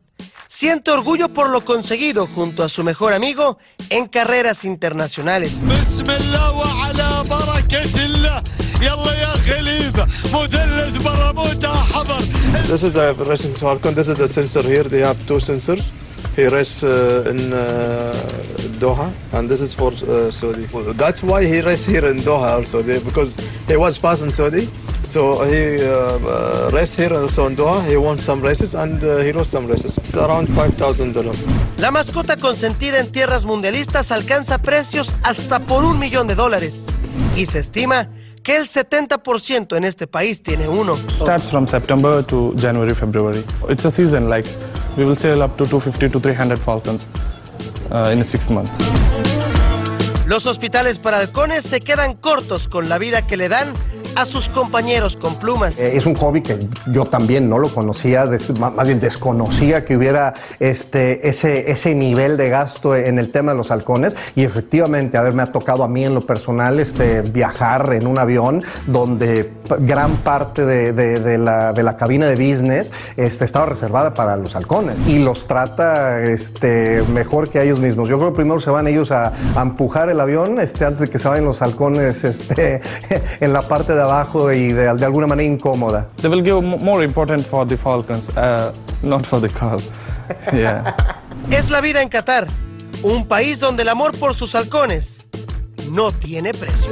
siente 0.48 0.92
orgullo 0.92 1.30
por 1.30 1.50
lo 1.50 1.62
conseguido 1.62 2.28
junto 2.28 2.64
a 2.64 2.70
su 2.70 2.84
mejor 2.84 3.14
amigo 3.14 3.58
en 3.90 4.08
carreras 4.08 4.66
internacionales. 4.66 5.54
This 12.68 12.84
is 12.84 12.96
a 12.98 13.14
Russian 13.14 13.54
Falcon. 13.54 13.96
This 13.96 14.08
is 14.10 14.18
the 14.18 14.28
sensor 14.28 14.62
here. 14.62 14.84
They 14.84 15.00
have 15.00 15.18
two 15.26 15.38
sensors. 15.38 15.92
He 16.36 16.46
rests 16.48 16.84
uh, 16.84 17.24
in 17.28 17.54
uh, 17.54 18.14
Doha, 18.80 19.12
and 19.32 19.50
this 19.50 19.62
is 19.62 19.74
for 19.74 19.94
uh, 19.94 20.30
Saudi. 20.32 20.66
That's 20.94 21.24
why 21.24 21.46
he 21.46 21.62
rests 21.62 21.86
here 21.86 22.06
in 22.06 22.18
Doha 22.18 22.60
also, 22.60 22.84
because 22.84 23.36
he 23.68 23.78
was 23.78 23.98
passing 23.98 24.34
Saudi. 24.34 24.68
So 25.04 25.46
he 25.46 25.82
uh, 25.82 25.90
uh, 25.90 26.70
rests 26.74 26.98
here 26.98 27.14
also 27.14 27.48
in 27.48 27.56
Doha. 27.56 27.88
He 27.88 27.96
won 27.96 28.18
some 28.18 28.42
races 28.42 28.76
and 28.76 29.02
uh, 29.04 29.18
he 29.20 29.32
lost 29.32 29.52
some 29.52 29.66
races. 29.66 29.98
It's 29.98 30.16
around 30.16 30.50
$5,000. 30.50 31.80
La 31.80 31.92
mascota 31.92 32.36
consentida 32.36 33.00
en 33.00 33.12
tierras 33.12 33.46
mundialistas 33.46 34.12
alcanza 34.12 34.58
precios 34.58 35.10
hasta 35.24 35.60
por 35.60 35.86
un 35.86 35.98
millón 36.00 36.28
de 36.28 36.36
dólares 36.36 36.84
y 37.36 37.46
se 37.46 37.60
estima 37.60 38.10
que 38.48 38.56
el 38.56 38.66
70% 38.66 39.76
en 39.76 39.84
este 39.84 40.08
país 40.08 40.42
tiene 40.42 40.70
uno. 40.70 40.96
starts 41.18 41.50
from 41.50 41.68
September 41.68 42.24
to 42.24 42.54
January, 42.56 42.96
February. 42.96 43.44
It's 43.68 43.84
a 43.84 43.92
season, 43.92 44.30
like 44.30 44.48
we 44.96 45.04
will 45.04 45.18
sell 45.18 45.42
up 45.42 45.58
to 45.58 45.66
250 45.66 46.10
to 46.10 46.20
300 46.22 46.58
falcons 46.58 47.08
uh, 47.92 48.10
in 48.14 48.24
six 48.24 48.50
month. 48.50 48.72
Los 50.28 50.46
hospitales 50.46 50.98
para 50.98 51.18
halcones 51.18 51.66
se 51.66 51.82
quedan 51.82 52.16
cortos 52.16 52.70
con 52.70 52.88
la 52.88 52.98
vida 52.98 53.22
que 53.28 53.36
le 53.36 53.50
dan 53.50 53.74
a 54.16 54.26
sus 54.26 54.50
compañeros 54.50 55.16
con 55.18 55.36
plumas. 55.36 55.80
Eh, 55.80 55.96
Es 55.98 56.06
un 56.06 56.16
hobby 56.16 56.42
que 56.42 56.60
yo 56.88 57.06
también 57.06 57.50
no 57.50 57.58
lo 57.60 57.70
conocía, 57.70 58.26
más 58.60 58.88
bien 58.88 59.00
desconocía 59.00 59.86
que 59.86 59.98
hubiera 59.98 60.34
este, 60.60 61.28
ese, 61.28 61.72
ese 61.72 61.96
nivel 61.96 62.38
de 62.38 62.50
gasto 62.50 62.96
en 62.96 63.20
el 63.20 63.32
tema 63.32 63.52
de 63.52 63.58
los 63.58 63.72
halcones 63.72 64.16
y 64.36 64.44
efectivamente, 64.44 65.18
a 65.18 65.22
ver, 65.22 65.34
me 65.34 65.44
ha 65.44 65.52
tocado 65.52 65.84
a 65.84 65.88
mí 65.88 66.06
en 66.06 66.14
lo 66.14 66.22
personal 66.22 66.80
este, 66.80 67.22
viajar 67.22 67.94
en 67.94 68.08
un 68.08 68.18
avión 68.18 68.64
donde 68.88 69.52
gran 69.80 70.18
parte 70.18 70.66
de, 70.66 71.38
la, 71.38 71.74
de 71.74 71.84
la 71.84 71.98
cabina 71.98 72.28
de 72.28 72.36
business 72.36 72.92
este, 73.16 73.46
estaba 73.46 73.66
reservada 73.66 74.14
para 74.14 74.36
los 74.38 74.56
halcones 74.56 75.00
y 75.08 75.20
los 75.20 75.48
trata 75.48 76.22
este, 76.24 77.04
mejor 77.14 77.50
que 77.50 77.60
a 77.60 77.64
ellos 77.64 77.80
mismos. 77.80 78.10
Yo 78.10 78.18
creo 78.18 78.32
que 78.32 78.36
primero 78.38 78.60
se 78.60 78.70
van 78.70 78.88
ellos 78.88 79.12
a, 79.12 79.34
a 79.56 79.62
empujar 79.62 80.10
el 80.10 80.20
avión 80.20 80.60
este, 80.60 80.86
antes 80.86 81.02
de 81.02 81.10
que 81.10 81.20
se 81.20 81.28
vayan 81.28 81.46
los 81.46 81.62
halcones 81.62 82.24
este, 82.24 82.82
en 83.40 83.54
la 83.54 83.62
parte 83.62 83.94
de 83.94 83.97
abajo 84.02 84.52
y 84.52 84.72
de, 84.74 84.94
de 84.94 85.06
alguna 85.06 85.28
manera 85.28 85.48
incómoda. 85.48 86.10
They 86.22 86.30
will 86.30 86.44
give 86.44 86.62
more 86.62 87.04
important 87.04 87.46
for 87.46 87.68
the 87.68 87.78
falcons, 87.78 88.30
uh, 88.30 88.72
not 89.04 89.26
for 89.26 89.40
the 89.40 89.50
cow. 89.50 89.78
yeah. 90.54 90.96
Es 91.52 91.70
la 91.70 91.82
vida 91.82 92.02
en 92.02 92.10
Qatar, 92.10 92.48
un 93.04 93.28
país 93.28 93.60
donde 93.60 93.84
el 93.84 93.90
amor 93.90 94.18
por 94.18 94.34
sus 94.34 94.56
halcones 94.56 95.26
no 95.92 96.12
tiene 96.12 96.54
precio. 96.54 96.92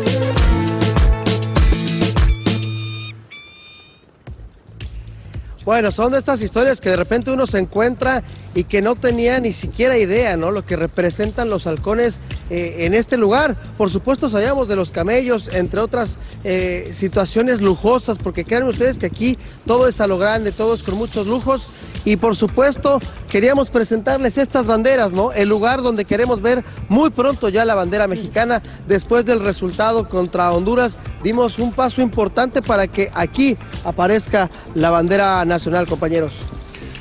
Bueno, 5.65 5.91
son 5.91 6.11
de 6.11 6.19
estas 6.19 6.43
historias 6.43 6.79
que 6.79 6.89
de 6.89 6.95
repente 6.95 7.31
uno 7.31 7.47
se 7.47 7.57
encuentra 7.57 8.21
y 8.53 8.65
que 8.65 8.83
no 8.83 8.93
tenía 8.93 9.39
ni 9.39 9.51
siquiera 9.51 9.97
idea, 9.97 10.37
¿no? 10.37 10.51
Lo 10.51 10.63
que 10.63 10.75
representan 10.75 11.49
los 11.49 11.65
halcones 11.65 12.19
eh, 12.51 12.85
en 12.85 12.93
este 12.93 13.17
lugar. 13.17 13.55
Por 13.75 13.89
supuesto, 13.89 14.29
sabíamos 14.29 14.67
de 14.67 14.75
los 14.75 14.91
camellos, 14.91 15.49
entre 15.51 15.79
otras 15.79 16.19
eh, 16.43 16.91
situaciones 16.93 17.61
lujosas, 17.61 18.19
porque 18.19 18.45
créanme 18.45 18.69
ustedes 18.69 18.99
que 18.99 19.07
aquí 19.07 19.39
todo 19.65 19.87
es 19.87 19.99
a 20.01 20.05
lo 20.05 20.19
grande, 20.19 20.51
todo 20.51 20.75
es 20.75 20.83
con 20.83 20.95
muchos 20.95 21.25
lujos. 21.25 21.67
Y 22.05 22.17
por 22.17 22.35
supuesto, 22.35 22.99
queríamos 23.29 23.69
presentarles 23.71 24.37
estas 24.37 24.67
banderas, 24.67 25.11
¿no? 25.11 25.31
El 25.33 25.49
lugar 25.49 25.81
donde 25.81 26.05
queremos 26.05 26.39
ver 26.41 26.63
muy 26.87 27.09
pronto 27.09 27.49
ya 27.49 27.65
la 27.65 27.73
bandera 27.75 28.07
mexicana. 28.07 28.61
Después 28.87 29.25
del 29.25 29.39
resultado 29.39 30.07
contra 30.07 30.51
Honduras, 30.51 30.97
dimos 31.23 31.57
un 31.59 31.71
paso 31.73 32.01
importante 32.03 32.61
para 32.61 32.85
que 32.87 33.09
aquí 33.15 33.57
aparezca 33.83 34.49
la 34.75 34.91
bandera 34.91 35.43
nacional, 35.45 35.87
compañeros. 35.87 36.33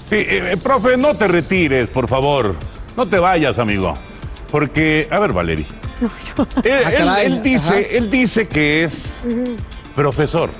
Sí, 0.08 0.16
eh, 0.16 0.52
eh, 0.52 0.56
profe, 0.56 0.96
no 0.96 1.14
te 1.14 1.28
retires, 1.28 1.90
por 1.90 2.08
favor. 2.08 2.54
No 2.96 3.06
te 3.06 3.18
vayas, 3.18 3.58
amigo. 3.58 3.96
Porque, 4.50 5.06
a 5.10 5.18
ver, 5.18 5.32
Valeri. 5.34 5.66
Él, 6.64 6.72
Ah, 6.84 6.90
él- 6.90 6.96
caray, 6.96 7.26
él 7.26 7.42
dice, 7.42 7.74
ajá. 7.74 7.80
él 7.80 8.10
dice 8.10 8.48
que 8.48 8.84
es 8.84 9.20
profesor, 9.94 10.50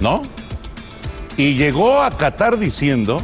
¿no? 0.00 0.22
Y 1.36 1.54
llegó 1.54 2.00
a 2.02 2.10
Qatar 2.10 2.58
diciendo 2.58 3.22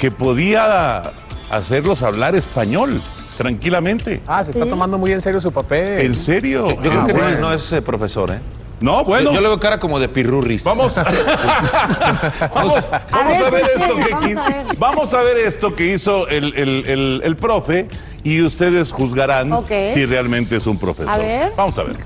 que 0.00 0.10
podía 0.10 1.12
hacerlos 1.50 2.02
hablar 2.02 2.34
español 2.34 3.00
tranquilamente. 3.36 4.20
Ah, 4.26 4.42
se 4.42 4.50
está 4.52 4.66
tomando 4.66 4.96
muy 4.98 5.12
en 5.12 5.20
serio 5.22 5.40
su 5.40 5.52
papel. 5.52 6.00
¿En 6.06 6.14
serio? 6.14 6.70
Yo, 6.70 6.74
yo 6.76 6.80
creo 6.90 7.00
Ah, 7.02 7.06
que 7.06 7.12
no- 7.12 7.18
bueno. 7.20 7.38
no 7.40 7.52
es 7.52 7.70
eh, 7.72 7.82
profesor, 7.82 8.30
¿eh? 8.32 8.38
No, 8.80 9.04
bueno. 9.04 9.28
Yo, 9.30 9.34
yo 9.36 9.40
le 9.42 9.48
veo 9.48 9.60
cara 9.60 9.78
como 9.78 9.98
de 10.00 10.08
pirurris. 10.08 10.64
Vamos, 10.64 10.94
vamos, 12.54 12.90
vamos 13.10 13.42
a 13.42 13.50
ver 13.50 13.64
esto 13.76 13.96
que 13.96 14.10
vamos 14.10 14.26
quiso- 14.26 14.40
a 14.42 14.48
ver. 14.48 14.66
vamos 14.78 15.14
a 15.14 15.20
ver 15.22 15.36
esto 15.38 15.74
que 15.74 15.92
hizo 15.94 16.28
el, 16.28 16.54
el- 16.56 16.84
el- 16.88 17.20
el 17.22 17.36
profe 17.36 17.88
y 18.24 18.40
ustedes 18.40 18.90
juzgarán 18.90 19.52
si 19.92 20.06
realmente 20.06 20.56
es 20.56 20.66
un 20.66 20.78
profesor. 20.78 21.12
A 21.12 21.18
ver. 21.18 21.52
Vamos 21.56 21.78
a 21.78 21.82
ver. 21.84 21.96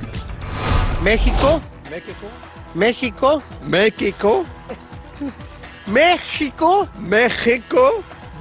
México. 1.03 1.61
México. 1.91 2.27
México. 2.75 3.43
México. 3.69 4.45
México. 5.87 6.89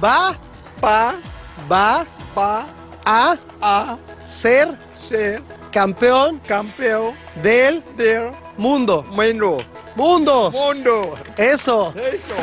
Va. 0.02 0.36
Pa. 0.80 1.14
Va. 1.70 2.06
Pa. 2.34 2.66
A. 3.04 3.36
A. 3.60 3.98
Ser. 4.26 4.78
Ser. 4.92 5.42
Campeón. 5.70 6.40
Campeón. 6.46 7.14
Del. 7.42 7.82
Del. 7.96 8.32
Mundo. 8.56 9.04
Mundo. 9.10 9.58
Mundo. 9.94 10.50
Mundo. 10.50 11.18
Eso. 11.36 11.92
Eso. 11.96 12.34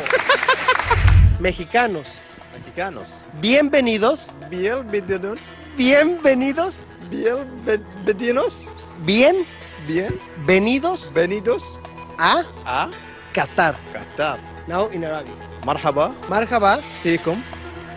Mexicanos. 1.40 2.06
Mexicanos. 2.54 3.08
Bienvenidos. 3.40 4.26
Bienvenidos. 4.48 5.40
Bienvenidos. 5.76 6.76
Bienvenidos. 7.10 8.68
Bien. 9.00 9.44
Bien. 9.86 10.16
Venidos. 10.46 11.12
Venidos. 11.12 11.80
A. 12.18 12.44
A. 12.64 12.88
Qatar. 13.33 13.75
Qatar. 13.93 14.37
Now 14.67 14.89
in 14.93 15.03
Arabic. 15.03 15.33
مرحبا 15.65 16.11
مرحبا 16.29 16.81
فيكم 17.03 17.41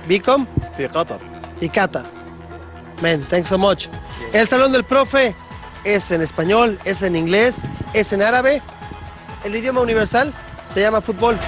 بكم 0.09 0.47
في 0.77 0.87
قطر 0.87 1.19
في 1.61 1.69
Qatar. 1.69 2.05
Man, 3.03 3.21
thanks 3.31 3.49
so 3.49 3.59
much. 3.59 3.89
El 4.33 4.47
salón 4.47 4.73
del 4.73 4.85
profe 4.85 5.35
es 5.85 6.11
en 6.11 6.21
español, 6.23 6.79
es 6.85 7.03
en 7.03 7.17
inglés, 7.17 7.57
es 7.95 8.13
en 8.13 8.23
árabe. 8.23 8.61
El 9.45 9.57
idioma 9.57 9.81
universal 9.81 10.33
se 10.75 10.81
llama 10.81 11.01
fútbol. 11.01 11.39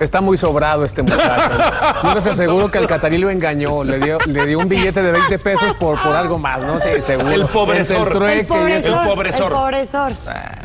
Está 0.00 0.20
muy 0.20 0.36
sobrado 0.36 0.84
este 0.84 1.02
muchacho. 1.02 1.58
Yo 2.02 2.14
les 2.14 2.26
aseguro 2.26 2.70
que 2.70 2.78
el 2.78 2.86
catarí 2.86 3.18
lo 3.18 3.30
engañó. 3.30 3.84
Le 3.84 3.98
dio, 3.98 4.18
le 4.26 4.46
dio 4.46 4.58
un 4.58 4.68
billete 4.68 5.02
de 5.02 5.12
20 5.12 5.38
pesos 5.38 5.74
por, 5.74 6.00
por 6.02 6.14
algo 6.14 6.38
más, 6.38 6.64
¿no? 6.64 6.80
Sí, 6.80 6.88
seguro. 7.00 7.30
El 7.30 7.46
pobresor. 7.46 8.08
El 8.08 8.12
trueque. 8.12 8.76
El 8.76 8.94
pobresor. 9.06 9.52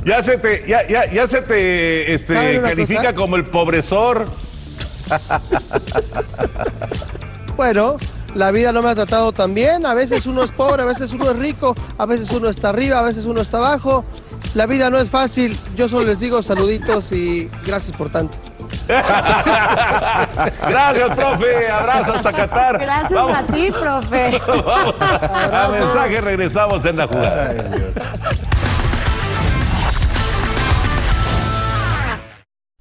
Ya 0.06 0.22
se 0.22 0.38
te, 0.38 0.64
ya, 0.68 0.88
ya, 0.88 1.12
ya 1.12 1.28
se 1.28 1.42
te 1.42 2.14
este, 2.14 2.34
¿Saben 2.34 2.60
una 2.60 2.70
califica 2.70 3.02
cosa? 3.02 3.14
como 3.16 3.36
el 3.36 3.46
pobresor. 3.46 4.26
Bueno, 7.56 7.96
la 8.34 8.52
vida 8.52 8.74
no 8.74 8.82
me 8.82 8.90
ha 8.90 8.96
tratado 8.96 9.32
tan 9.32 9.54
bien. 9.54 9.86
A 9.86 9.94
veces 9.94 10.26
uno 10.26 10.44
es 10.44 10.52
pobre, 10.52 10.82
a 10.84 10.86
veces 10.86 11.14
uno 11.14 11.32
es 11.32 11.40
rico, 11.40 11.74
a 11.98 12.06
veces 12.06 12.30
uno 12.32 12.50
está 12.50 12.70
arriba, 12.70 13.00
a 13.00 13.02
veces 13.02 13.26
uno 13.26 13.40
está 13.40 13.58
abajo. 13.58 14.04
La 14.54 14.66
vida 14.66 14.90
no 14.90 14.98
es 14.98 15.10
fácil. 15.10 15.58
Yo 15.76 15.88
solo 15.88 16.06
les 16.06 16.20
digo 16.20 16.42
saluditos 16.42 17.12
y 17.12 17.50
gracias 17.66 17.96
por 17.96 18.10
tanto. 18.10 18.38
Gracias, 20.68 21.10
profe. 21.16 21.70
Abrazo 21.72 22.14
hasta 22.14 22.32
Qatar. 22.32 22.80
Gracias 22.80 23.12
Vamos. 23.12 23.38
a 23.38 23.44
ti, 23.44 23.72
profe. 23.72 24.42
Vamos 24.48 25.02
a 25.02 25.68
mensaje, 25.72 26.22
regresamos 26.22 26.86
en 26.86 26.98
la 26.98 27.08
jugada. 27.08 27.56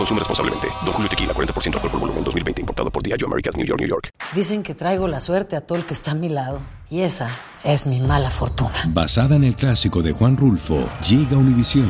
Consume 0.00 0.18
responsablemente. 0.18 0.68
Don 0.82 0.94
Julio 0.94 1.10
Tequila, 1.10 1.34
40% 1.34 1.74
alcohol 1.74 1.90
por 1.90 2.00
volumen, 2.00 2.24
2020. 2.24 2.62
Importado 2.62 2.90
por 2.90 3.02
Diageo 3.02 3.26
Americas, 3.26 3.54
New 3.58 3.66
York, 3.66 3.80
New 3.80 3.88
York. 3.88 4.08
Dicen 4.34 4.62
que 4.62 4.74
traigo 4.74 5.06
la 5.06 5.20
suerte 5.20 5.56
a 5.56 5.60
todo 5.60 5.76
el 5.76 5.84
que 5.84 5.92
está 5.92 6.12
a 6.12 6.14
mi 6.14 6.30
lado. 6.30 6.60
Y 6.88 7.02
esa 7.02 7.28
es 7.62 7.86
mi 7.86 8.00
mala 8.00 8.30
fortuna. 8.30 8.72
Basada 8.86 9.36
en 9.36 9.44
el 9.44 9.54
clásico 9.54 10.02
de 10.02 10.12
Juan 10.12 10.38
Rulfo, 10.38 10.88
llega 11.06 11.36
Univisión, 11.36 11.86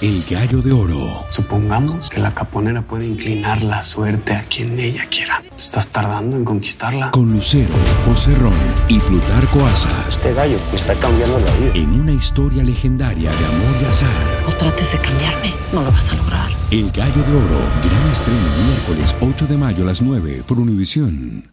El 0.00 0.22
Gallo 0.30 0.62
de 0.62 0.72
Oro. 0.72 1.26
Supongamos 1.30 2.08
que 2.08 2.20
la 2.20 2.32
caponera 2.32 2.80
puede 2.80 3.08
inclinar 3.08 3.60
la 3.62 3.82
suerte 3.82 4.34
a 4.34 4.42
quien 4.44 4.78
ella 4.78 5.06
quiera. 5.10 5.42
¿Estás 5.56 5.88
tardando 5.88 6.36
en 6.36 6.44
conquistarla? 6.44 7.10
Con 7.10 7.32
Lucero, 7.32 7.74
José 8.06 8.36
Ron 8.36 8.54
y 8.86 9.00
Plutarco 9.00 9.66
Asa. 9.66 9.90
Este 10.08 10.32
gallo 10.32 10.58
me 10.70 10.76
está 10.76 10.94
cambiando 10.94 11.40
la 11.40 11.52
vida. 11.54 11.72
En 11.74 12.00
una 12.00 12.12
historia 12.12 12.62
legendaria 12.62 13.32
de 13.32 13.46
amor 13.46 13.82
y 13.82 13.84
azar. 13.84 14.08
No 14.46 14.54
trates 14.54 14.92
de 14.92 14.98
cambiarme, 14.98 15.54
no 15.72 15.82
lo 15.82 15.90
vas 15.90 16.08
a 16.08 16.14
lograr. 16.14 16.37
El 16.70 16.90
Gallo 16.92 17.22
de 17.22 17.34
Oro, 17.34 17.62
gran 17.82 18.10
estreno 18.10 18.40
miércoles 18.66 19.16
8 19.22 19.46
de 19.46 19.56
mayo 19.56 19.84
a 19.84 19.86
las 19.86 20.02
9 20.02 20.42
por 20.46 20.58
Univisión. 20.58 21.50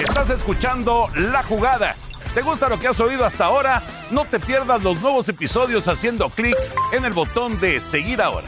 Estás 0.00 0.30
escuchando 0.30 1.08
La 1.16 1.42
Jugada. 1.42 1.96
¿Te 2.32 2.42
gusta 2.42 2.68
lo 2.68 2.78
que 2.78 2.86
has 2.86 3.00
oído 3.00 3.24
hasta 3.24 3.46
ahora? 3.46 3.82
No 4.12 4.24
te 4.24 4.38
pierdas 4.38 4.84
los 4.84 5.00
nuevos 5.00 5.28
episodios 5.28 5.88
haciendo 5.88 6.30
clic 6.30 6.56
en 6.92 7.04
el 7.06 7.12
botón 7.12 7.58
de 7.58 7.80
seguir 7.80 8.22
ahora. 8.22 8.46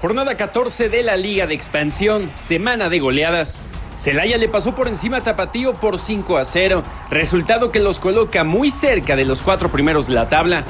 Jornada 0.00 0.36
14 0.36 0.88
de 0.88 1.02
la 1.02 1.16
Liga 1.16 1.48
de 1.48 1.54
Expansión, 1.54 2.30
semana 2.36 2.88
de 2.88 3.00
goleadas. 3.00 3.58
Celaya 3.98 4.36
le 4.38 4.48
pasó 4.48 4.74
por 4.74 4.88
encima 4.88 5.18
a 5.18 5.22
Tapatío 5.22 5.74
por 5.74 5.98
5 5.98 6.36
a 6.38 6.44
0, 6.44 6.82
resultado 7.10 7.70
que 7.70 7.78
los 7.78 8.00
coloca 8.00 8.44
muy 8.44 8.70
cerca 8.70 9.16
de 9.16 9.24
los 9.24 9.42
cuatro 9.42 9.70
primeros 9.70 10.06
de 10.06 10.14
la 10.14 10.28
tabla. 10.28 10.64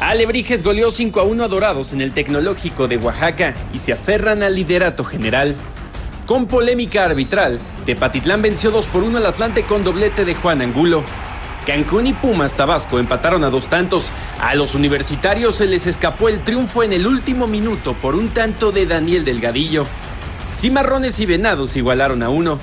Alebrijes 0.00 0.62
goleó 0.62 0.90
5 0.90 1.20
a 1.20 1.24
1 1.24 1.44
a 1.44 1.48
Dorados 1.48 1.92
en 1.92 2.00
el 2.00 2.12
Tecnológico 2.12 2.88
de 2.88 2.96
Oaxaca 2.96 3.54
y 3.74 3.78
se 3.80 3.92
aferran 3.92 4.42
al 4.42 4.54
liderato 4.54 5.04
general. 5.04 5.54
Con 6.24 6.46
polémica 6.46 7.04
arbitral, 7.04 7.58
Tepatitlán 7.84 8.40
venció 8.40 8.70
2 8.70 8.86
por 8.86 9.02
1 9.02 9.18
al 9.18 9.26
Atlante 9.26 9.64
con 9.64 9.84
doblete 9.84 10.24
de 10.24 10.34
Juan 10.34 10.62
Angulo. 10.62 11.04
Cancún 11.66 12.06
y 12.06 12.12
Pumas 12.14 12.56
Tabasco 12.56 12.98
empataron 12.98 13.44
a 13.44 13.50
dos 13.50 13.68
tantos. 13.68 14.10
A 14.40 14.54
los 14.54 14.74
universitarios 14.74 15.56
se 15.56 15.66
les 15.66 15.86
escapó 15.86 16.28
el 16.28 16.42
triunfo 16.42 16.82
en 16.82 16.92
el 16.92 17.06
último 17.06 17.46
minuto 17.46 17.94
por 17.94 18.16
un 18.16 18.30
tanto 18.30 18.72
de 18.72 18.86
Daniel 18.86 19.24
Delgadillo. 19.24 19.86
Cimarrones 20.54 21.20
y 21.20 21.26
Venados 21.26 21.76
igualaron 21.76 22.22
a 22.22 22.28
uno. 22.28 22.58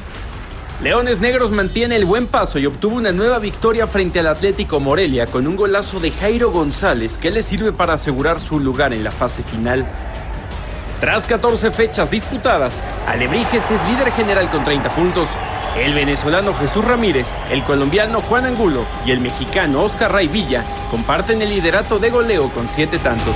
Leones 0.81 1.19
Negros 1.19 1.49
mantiene 1.49 1.95
el 1.95 2.05
buen 2.05 2.27
paso 2.27 2.59
y 2.59 2.65
obtuvo 2.67 2.97
una 2.97 3.11
nueva 3.11 3.39
victoria 3.39 3.87
frente 3.87 4.19
al 4.19 4.27
Atlético 4.27 4.79
Morelia 4.79 5.25
con 5.25 5.47
un 5.47 5.55
golazo 5.55 5.99
de 5.99 6.11
Jairo 6.11 6.51
González 6.51 7.17
que 7.17 7.31
le 7.31 7.41
sirve 7.41 7.71
para 7.71 7.93
asegurar 7.93 8.39
su 8.39 8.59
lugar 8.59 8.93
en 8.93 9.03
la 9.03 9.11
fase 9.11 9.41
final. 9.41 9.87
Tras 10.99 11.25
14 11.25 11.71
fechas 11.71 12.11
disputadas, 12.11 12.81
Alebrijes 13.07 13.71
es 13.71 13.83
líder 13.89 14.11
general 14.11 14.49
con 14.49 14.63
30 14.63 14.89
puntos. 14.95 15.29
El 15.77 15.93
venezolano 15.93 16.53
Jesús 16.55 16.83
Ramírez, 16.83 17.27
el 17.51 17.63
colombiano 17.63 18.21
Juan 18.21 18.45
Angulo 18.45 18.85
y 19.05 19.11
el 19.11 19.19
mexicano 19.19 19.83
Oscar 19.83 20.11
Ray 20.11 20.27
Villa 20.27 20.63
comparten 20.91 21.41
el 21.41 21.49
liderato 21.49 21.99
de 21.99 22.09
goleo 22.09 22.49
con 22.49 22.67
7 22.67 22.99
tantos. 22.99 23.35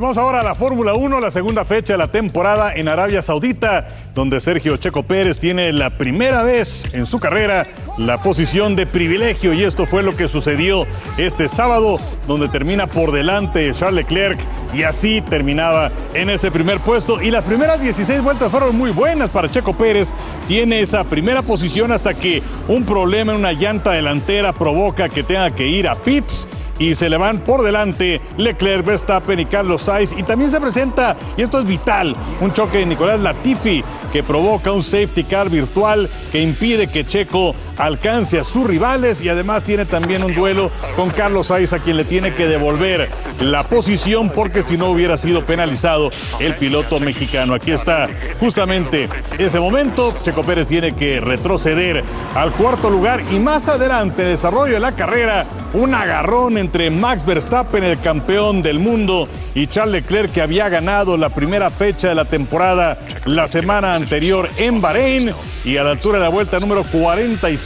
Vamos 0.00 0.16
ahora 0.16 0.40
a 0.40 0.42
la 0.42 0.54
Fórmula 0.54 0.94
1, 0.94 1.20
la 1.20 1.30
segunda 1.30 1.62
fecha 1.66 1.92
de 1.92 1.98
la 1.98 2.10
temporada 2.10 2.74
en 2.74 2.88
Arabia 2.88 3.20
Saudita, 3.20 3.86
donde 4.14 4.40
Sergio 4.40 4.78
Checo 4.78 5.02
Pérez 5.02 5.38
tiene 5.38 5.74
la 5.74 5.90
primera 5.90 6.42
vez 6.42 6.86
en 6.94 7.04
su 7.04 7.20
carrera 7.20 7.66
la 7.98 8.16
posición 8.22 8.76
de 8.76 8.86
privilegio. 8.86 9.52
Y 9.52 9.62
esto 9.62 9.84
fue 9.84 10.02
lo 10.02 10.16
que 10.16 10.26
sucedió 10.26 10.86
este 11.18 11.48
sábado, 11.48 11.98
donde 12.26 12.48
termina 12.48 12.86
por 12.86 13.12
delante 13.12 13.74
Charles 13.74 14.06
Leclerc 14.06 14.40
y 14.72 14.84
así 14.84 15.20
terminaba 15.20 15.90
en 16.14 16.30
ese 16.30 16.50
primer 16.50 16.80
puesto. 16.80 17.20
Y 17.20 17.30
las 17.30 17.44
primeras 17.44 17.78
16 17.82 18.22
vueltas 18.22 18.50
fueron 18.50 18.74
muy 18.74 18.92
buenas 18.92 19.28
para 19.28 19.50
Checo 19.50 19.74
Pérez, 19.74 20.08
tiene 20.48 20.80
esa 20.80 21.04
primera 21.04 21.42
posición 21.42 21.92
hasta 21.92 22.14
que 22.14 22.42
un 22.68 22.86
problema 22.86 23.32
en 23.32 23.38
una 23.40 23.52
llanta 23.52 23.90
delantera 23.90 24.54
provoca 24.54 25.10
que 25.10 25.24
tenga 25.24 25.50
que 25.50 25.68
ir 25.68 25.86
a 25.86 25.94
pits 25.94 26.48
y 26.80 26.94
se 26.94 27.08
le 27.08 27.18
van 27.18 27.38
por 27.38 27.62
delante 27.62 28.20
Leclerc, 28.38 28.84
Verstappen 28.84 29.38
y 29.38 29.44
Carlos 29.44 29.82
Sainz. 29.82 30.12
Y 30.18 30.24
también 30.24 30.50
se 30.50 30.60
presenta, 30.60 31.14
y 31.36 31.42
esto 31.42 31.58
es 31.58 31.64
vital, 31.64 32.16
un 32.40 32.52
choque 32.52 32.78
de 32.78 32.86
Nicolás 32.86 33.20
Latifi 33.20 33.84
que 34.12 34.22
provoca 34.24 34.72
un 34.72 34.82
safety 34.82 35.22
car 35.24 35.48
virtual 35.50 36.08
que 36.32 36.40
impide 36.40 36.88
que 36.88 37.06
Checo 37.06 37.54
alcance 37.80 38.38
a 38.38 38.44
sus 38.44 38.66
rivales 38.66 39.22
y 39.22 39.28
además 39.28 39.62
tiene 39.62 39.86
también 39.86 40.22
un 40.22 40.34
duelo 40.34 40.70
con 40.96 41.10
Carlos 41.10 41.48
Sainz 41.48 41.72
a 41.72 41.78
quien 41.78 41.96
le 41.96 42.04
tiene 42.04 42.34
que 42.34 42.46
devolver 42.46 43.08
la 43.40 43.64
posición 43.64 44.30
porque 44.30 44.62
si 44.62 44.76
no 44.76 44.90
hubiera 44.90 45.16
sido 45.16 45.44
penalizado 45.44 46.10
el 46.38 46.54
piloto 46.56 47.00
mexicano. 47.00 47.54
Aquí 47.54 47.72
está 47.72 48.08
justamente 48.38 49.08
ese 49.38 49.58
momento. 49.58 50.14
Checo 50.24 50.42
Pérez 50.42 50.68
tiene 50.68 50.94
que 50.94 51.20
retroceder 51.20 52.04
al 52.34 52.52
cuarto 52.52 52.90
lugar 52.90 53.22
y 53.30 53.38
más 53.38 53.68
adelante, 53.68 54.24
desarrollo 54.24 54.74
de 54.74 54.80
la 54.80 54.92
carrera, 54.92 55.46
un 55.72 55.94
agarrón 55.94 56.58
entre 56.58 56.90
Max 56.90 57.24
Verstappen, 57.24 57.84
el 57.84 57.98
campeón 58.00 58.62
del 58.62 58.78
mundo, 58.78 59.28
y 59.54 59.66
Charles 59.66 60.02
Leclerc, 60.02 60.32
que 60.32 60.42
había 60.42 60.68
ganado 60.68 61.16
la 61.16 61.28
primera 61.28 61.70
fecha 61.70 62.08
de 62.08 62.14
la 62.14 62.24
temporada 62.24 62.98
la 63.24 63.48
semana 63.48 63.94
anterior 63.94 64.48
en 64.58 64.80
Bahrein. 64.80 65.32
Y 65.64 65.76
a 65.76 65.84
la 65.84 65.90
altura 65.90 66.18
de 66.18 66.24
la 66.24 66.30
vuelta 66.30 66.58
número 66.58 66.84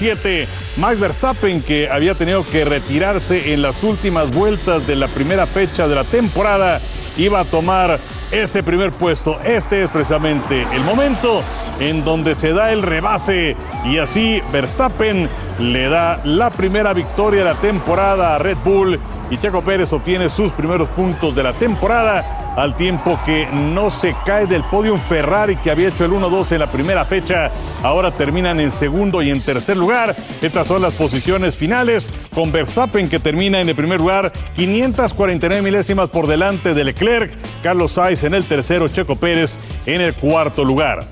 47, 0.05 0.49
Max 0.77 1.01
Verstappen, 1.01 1.63
que 1.63 1.89
había 1.89 2.15
tenido 2.15 2.45
que 2.45 2.67
retirarse 2.67 3.55
en 3.55 3.63
las 3.63 3.83
últimas 3.83 4.31
vueltas 4.31 4.87
de 4.87 4.97
la 4.97 5.09
primera 5.09 5.47
fecha 5.47 5.89
de 5.89 5.95
la 5.95 6.05
temporada, 6.05 6.81
iba 7.17 7.41
a 7.41 7.45
tomar 7.47 7.99
ese 8.31 8.63
primer 8.63 8.93
puesto. 8.93 9.41
Este 9.41 9.85
es 9.85 9.91
precisamente 9.91 10.67
el 10.75 10.83
momento 10.83 11.43
en 11.81 12.05
donde 12.05 12.35
se 12.35 12.53
da 12.53 12.71
el 12.71 12.83
rebase 12.83 13.57
y 13.87 13.97
así 13.97 14.43
Verstappen 14.53 15.29
le 15.59 15.89
da 15.89 16.21
la 16.25 16.51
primera 16.51 16.93
victoria 16.93 17.41
de 17.41 17.47
la 17.47 17.55
temporada 17.55 18.35
a 18.35 18.39
Red 18.39 18.59
Bull 18.63 19.01
y 19.31 19.39
Checo 19.39 19.63
Pérez 19.63 19.93
obtiene 19.95 20.29
sus 20.29 20.53
primeros 20.53 20.89
puntos 20.91 21.35
de 21.35 21.43
la 21.43 21.55
temporada 21.55 22.44
al 22.57 22.77
tiempo 22.77 23.19
que 23.25 23.47
no 23.53 23.91
se 23.91 24.15
cae 24.25 24.47
del 24.47 24.63
podium 24.65 24.99
Ferrari 24.99 25.57
que 25.57 25.71
había 25.71 25.89
hecho 25.89 26.05
el 26.05 26.13
1-2 26.13 26.53
en 26.53 26.61
la 26.61 26.71
primera 26.71 27.05
fecha. 27.05 27.51
Ahora 27.83 28.11
terminan 28.11 28.61
en 28.61 28.71
segundo 28.71 29.23
y 29.23 29.31
en 29.31 29.41
tercer 29.41 29.77
lugar. 29.77 30.15
Estas 30.41 30.67
son 30.67 30.83
las 30.83 30.95
posiciones 30.95 31.55
finales 31.55 32.11
con 32.35 32.53
Verstappen 32.53 33.09
que 33.09 33.19
termina 33.19 33.61
en 33.61 33.69
el 33.69 33.75
primer 33.75 34.01
lugar, 34.01 34.33
549 34.57 35.63
milésimas 35.63 36.11
por 36.11 36.27
delante 36.27 36.75
de 36.75 36.85
Leclerc, 36.85 37.33
Carlos 37.63 37.93
Sainz 37.93 38.25
en 38.25 38.35
el 38.35 38.45
tercero, 38.45 38.89
Checo 38.89 39.17
Pérez 39.17 39.57
en 39.87 40.01
el 40.01 40.15
cuarto 40.15 40.65
lugar. 40.65 41.07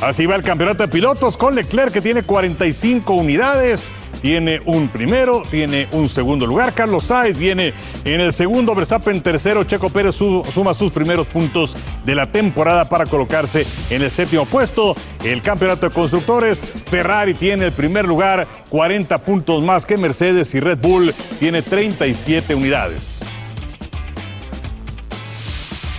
Así 0.00 0.24
va 0.24 0.34
el 0.34 0.42
campeonato 0.42 0.82
de 0.82 0.88
pilotos 0.88 1.36
con 1.36 1.54
Leclerc 1.54 1.92
que 1.92 2.00
tiene 2.00 2.22
45 2.22 3.12
unidades. 3.12 3.92
Tiene 4.22 4.60
un 4.66 4.88
primero, 4.88 5.42
tiene 5.50 5.88
un 5.92 6.06
segundo 6.08 6.44
lugar. 6.46 6.74
Carlos 6.74 7.04
Sainz 7.04 7.38
viene 7.38 7.72
en 8.04 8.20
el 8.20 8.34
segundo, 8.34 8.74
Verstappen 8.74 9.22
tercero. 9.22 9.64
Checo 9.64 9.88
Pérez 9.88 10.14
su- 10.14 10.44
suma 10.52 10.74
sus 10.74 10.92
primeros 10.92 11.26
puntos 11.26 11.74
de 12.04 12.14
la 12.14 12.30
temporada 12.30 12.86
para 12.86 13.06
colocarse 13.06 13.66
en 13.88 14.02
el 14.02 14.10
séptimo 14.10 14.44
puesto. 14.44 14.94
El 15.24 15.40
campeonato 15.40 15.88
de 15.88 15.94
constructores, 15.94 16.62
Ferrari 16.90 17.32
tiene 17.32 17.66
el 17.66 17.72
primer 17.72 18.06
lugar, 18.06 18.46
40 18.68 19.16
puntos 19.18 19.62
más 19.64 19.86
que 19.86 19.96
Mercedes 19.96 20.54
y 20.54 20.60
Red 20.60 20.78
Bull 20.82 21.14
tiene 21.38 21.62
37 21.62 22.54
unidades. 22.54 23.20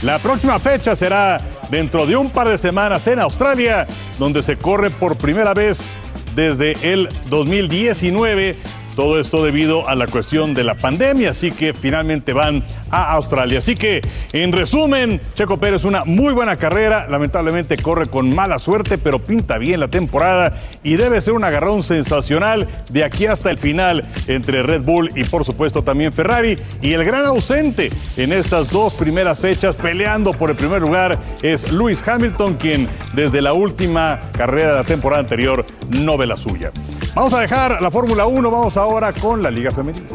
La 0.04 0.20
próxima 0.20 0.60
fecha 0.60 0.96
será 0.96 1.40
dentro 1.70 2.06
de 2.06 2.16
un 2.18 2.30
par 2.30 2.50
de 2.50 2.58
semanas 2.58 3.06
en 3.08 3.20
Australia, 3.20 3.86
donde 4.18 4.42
se 4.44 4.58
corre 4.58 4.90
por 4.90 5.16
primera 5.18 5.54
vez 5.54 5.96
desde 6.36 6.76
el 6.82 7.10
2019 7.30 8.56
Todo 8.96 9.20
esto 9.20 9.44
debido 9.44 9.88
a 9.88 9.96
la 9.96 10.08
cuestión 10.08 10.54
de 10.54 10.64
la 10.64 10.76
pandemia, 10.76 11.32
así 11.32 11.52
que 11.52 11.74
finalmente 11.74 12.34
van 12.34 12.64
a 12.90 13.14
Australia. 13.14 13.60
Así 13.60 13.76
que, 13.76 14.02
en 14.34 14.52
resumen, 14.52 15.22
Checo 15.34 15.58
Pérez 15.58 15.86
una 15.86 16.04
muy 16.04 16.34
buena 16.34 16.56
carrera, 16.56 17.08
lamentablemente 17.10 17.78
corre 17.78 18.08
con 18.08 18.34
mala 18.36 18.60
suerte, 18.60 18.98
pero 18.98 19.20
pinta 19.20 19.58
bien 19.58 19.80
la 19.80 19.88
temporada 19.88 20.54
y 20.84 20.96
debe 20.96 21.22
ser 21.22 21.34
un 21.34 21.44
agarrón 21.44 21.84
sensacional 21.84 22.68
de 22.90 23.04
aquí 23.04 23.26
hasta 23.26 23.50
el 23.50 23.58
final 23.58 24.06
entre 24.28 24.64
Red 24.64 24.82
Bull 24.82 25.10
y 25.16 25.24
por 25.24 25.46
supuesto 25.46 25.84
también 25.84 26.14
Ferrari. 26.14 26.58
Y 26.82 26.94
el 26.94 27.04
gran 27.04 27.26
ausente 27.26 27.90
en 28.18 28.34
estas 28.34 28.70
dos 28.70 28.94
primeras 28.94 29.40
fechas 29.40 29.76
peleando 29.76 30.32
por 30.32 30.50
el 30.50 30.56
primer 30.56 30.82
lugar 30.82 31.18
es 31.42 31.72
Lewis 31.72 32.06
Hamilton, 32.08 32.56
quien 32.56 32.90
desde 33.14 33.42
la 33.42 33.54
última 33.54 34.20
carrera 34.34 34.72
de 34.72 34.78
la 34.78 34.84
temporada 34.84 35.22
anterior 35.22 35.66
no 35.90 36.18
ve 36.18 36.28
la 36.28 36.36
suya. 36.36 36.72
Vamos 37.14 37.34
a 37.34 37.42
dejar 37.42 37.82
la 37.82 37.92
Fórmula 37.92 38.26
1, 38.26 38.50
vamos 38.50 38.78
ahora 38.78 39.12
con 39.12 39.44
la 39.44 39.52
Liga 39.52 39.72
Femenina. 39.72 40.08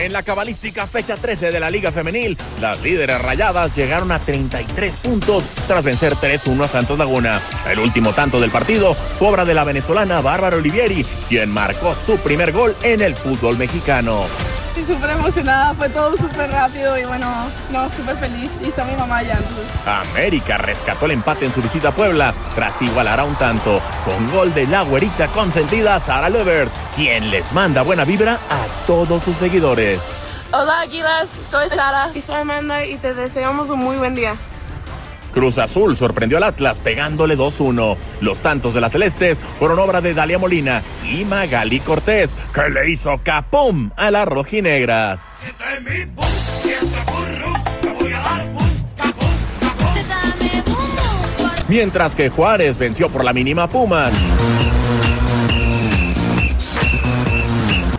En 0.00 0.12
la 0.12 0.22
cabalística 0.22 0.86
fecha 0.86 1.16
13 1.16 1.52
de 1.52 1.60
la 1.60 1.70
Liga 1.70 1.92
Femenil, 1.92 2.36
las 2.60 2.82
líderes 2.82 3.20
rayadas 3.20 3.76
llegaron 3.76 4.10
a 4.10 4.18
33 4.18 4.96
puntos 4.96 5.44
tras 5.66 5.84
vencer 5.84 6.14
3-1 6.14 6.64
a 6.64 6.68
Santos 6.68 6.98
Laguna. 6.98 7.40
El 7.70 7.78
último 7.78 8.12
tanto 8.12 8.40
del 8.40 8.50
partido 8.50 8.94
fue 8.94 9.28
obra 9.28 9.44
de 9.44 9.54
la 9.54 9.64
venezolana 9.64 10.20
Bárbara 10.20 10.56
Olivieri, 10.56 11.04
quien 11.28 11.50
marcó 11.50 11.94
su 11.94 12.16
primer 12.16 12.52
gol 12.52 12.74
en 12.82 13.02
el 13.02 13.14
fútbol 13.14 13.58
mexicano. 13.58 14.24
Estoy 14.78 14.94
súper 14.94 15.10
emocionada, 15.10 15.74
fue 15.74 15.88
todo 15.88 16.16
súper 16.16 16.52
rápido 16.52 16.96
y 16.96 17.04
bueno, 17.04 17.26
no, 17.72 17.90
súper 17.90 18.16
feliz. 18.16 18.52
Y 18.62 18.68
está 18.68 18.84
mi 18.84 18.94
mamá 18.94 19.18
allá. 19.18 19.36
América 19.84 20.56
rescató 20.56 21.06
el 21.06 21.12
empate 21.12 21.46
en 21.46 21.52
su 21.52 21.60
visita 21.60 21.88
a 21.88 21.92
Puebla 21.92 22.32
tras 22.54 22.80
igualar 22.80 23.18
a 23.18 23.24
un 23.24 23.34
tanto 23.34 23.80
con 24.04 24.30
gol 24.30 24.54
de 24.54 24.68
la 24.68 24.82
güerita 24.82 25.26
consentida 25.28 25.98
Sara 25.98 26.28
Levert, 26.28 26.70
quien 26.94 27.28
les 27.28 27.52
manda 27.52 27.82
buena 27.82 28.04
vibra 28.04 28.34
a 28.34 28.86
todos 28.86 29.24
sus 29.24 29.36
seguidores. 29.36 30.00
Hola 30.52 30.80
Aguilas, 30.82 31.28
soy 31.28 31.68
Sara 31.70 32.10
y 32.14 32.22
soy 32.22 32.42
Amanda 32.42 32.86
y 32.86 32.98
te 32.98 33.14
deseamos 33.14 33.70
un 33.70 33.80
muy 33.80 33.96
buen 33.96 34.14
día. 34.14 34.36
Cruz 35.38 35.58
Azul 35.58 35.96
sorprendió 35.96 36.38
al 36.38 36.42
Atlas 36.42 36.80
pegándole 36.80 37.38
2-1. 37.38 37.96
Los 38.20 38.40
tantos 38.40 38.74
de 38.74 38.80
las 38.80 38.90
Celestes 38.90 39.40
fueron 39.60 39.78
obra 39.78 40.00
de 40.00 40.12
Dalia 40.12 40.36
Molina 40.36 40.82
y 41.04 41.24
Magali 41.24 41.78
Cortés, 41.78 42.34
que 42.52 42.68
le 42.68 42.90
hizo 42.90 43.20
capum 43.22 43.92
a 43.96 44.10
las 44.10 44.26
rojinegras. 44.26 45.28
Mientras 51.68 52.16
que 52.16 52.30
Juárez 52.30 52.76
venció 52.76 53.08
por 53.08 53.22
la 53.22 53.32
mínima 53.32 53.68
Pumas. 53.68 54.12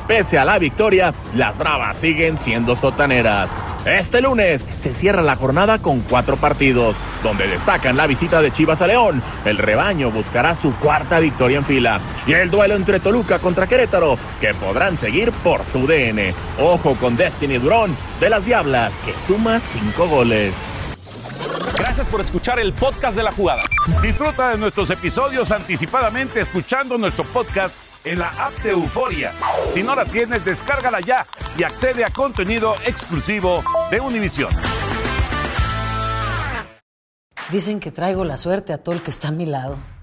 Pese 0.10 0.38
a 0.38 0.44
la 0.44 0.60
victoria, 0.60 1.14
las 1.34 1.58
Bravas 1.58 2.00
siguen 2.00 2.38
siendo 2.38 2.76
sotaneras. 2.76 3.50
Este 3.90 4.22
lunes 4.22 4.68
se 4.78 4.94
cierra 4.94 5.24
la 5.24 5.36
jornada 5.36 5.82
con 5.82 6.02
cuatro 6.02 6.38
partidos, 6.38 6.98
donde 7.24 7.48
destacan 7.48 7.98
la 7.98 8.06
visita 8.06 8.40
de 8.40 8.52
Chivas 8.52 8.84
a 8.84 8.88
León. 8.88 9.24
El 9.46 9.58
rebaño 9.58 10.12
buscará 10.12 10.54
su 10.54 10.76
cuarta 10.76 11.20
victoria 11.20 11.58
en 11.58 11.66
fila. 11.66 12.00
Y 12.28 12.34
el 12.34 12.52
duelo 12.52 12.76
entre 12.76 13.00
Toluca 13.00 13.40
contra 13.40 13.66
Querétaro, 13.66 14.18
que 14.40 14.54
podrán 14.54 14.96
seguir 14.96 15.32
por 15.32 15.64
tu 15.64 15.88
DN. 15.88 16.36
Ojo 16.60 16.96
con 16.98 17.18
Destiny 17.18 17.58
Durón 17.58 17.98
de 18.20 18.30
las 18.30 18.46
Diablas, 18.46 19.00
que 19.00 19.14
suma 19.18 19.60
cinco 19.60 20.08
goles. 20.08 20.54
Gracias 21.80 22.06
por 22.08 22.22
escuchar 22.22 22.60
el 22.60 22.74
podcast 22.74 23.18
de 23.18 23.24
la 23.24 23.32
jugada. 23.32 23.64
Disfruta 24.04 24.52
de 24.52 24.60
nuestros 24.60 24.92
episodios 24.92 25.50
anticipadamente 25.50 26.42
escuchando 26.42 26.96
nuestro 27.00 27.24
podcast 27.24 27.89
en 28.04 28.20
la 28.20 28.30
app 28.46 28.58
de 28.64 28.72
Euforia. 28.72 29.32
Si 29.74 29.84
no 29.84 29.96
la 29.96 30.06
tienes, 30.06 30.46
descárgala 30.46 31.00
ya 31.00 31.26
y 31.58 31.64
accede 31.64 32.06
a 32.06 32.10
contenido 32.10 32.76
exclusivo 32.86 33.64
de 33.92 34.00
Univision. 34.00 34.52
Dicen 37.52 37.80
que 37.80 37.92
traigo 37.92 38.24
la 38.24 38.38
suerte 38.38 38.74
a 38.74 38.78
todo 38.78 38.96
el 38.96 39.02
que 39.02 39.10
está 39.10 39.30
a 39.30 39.32
mi 39.32 39.46
lado. 39.46 39.78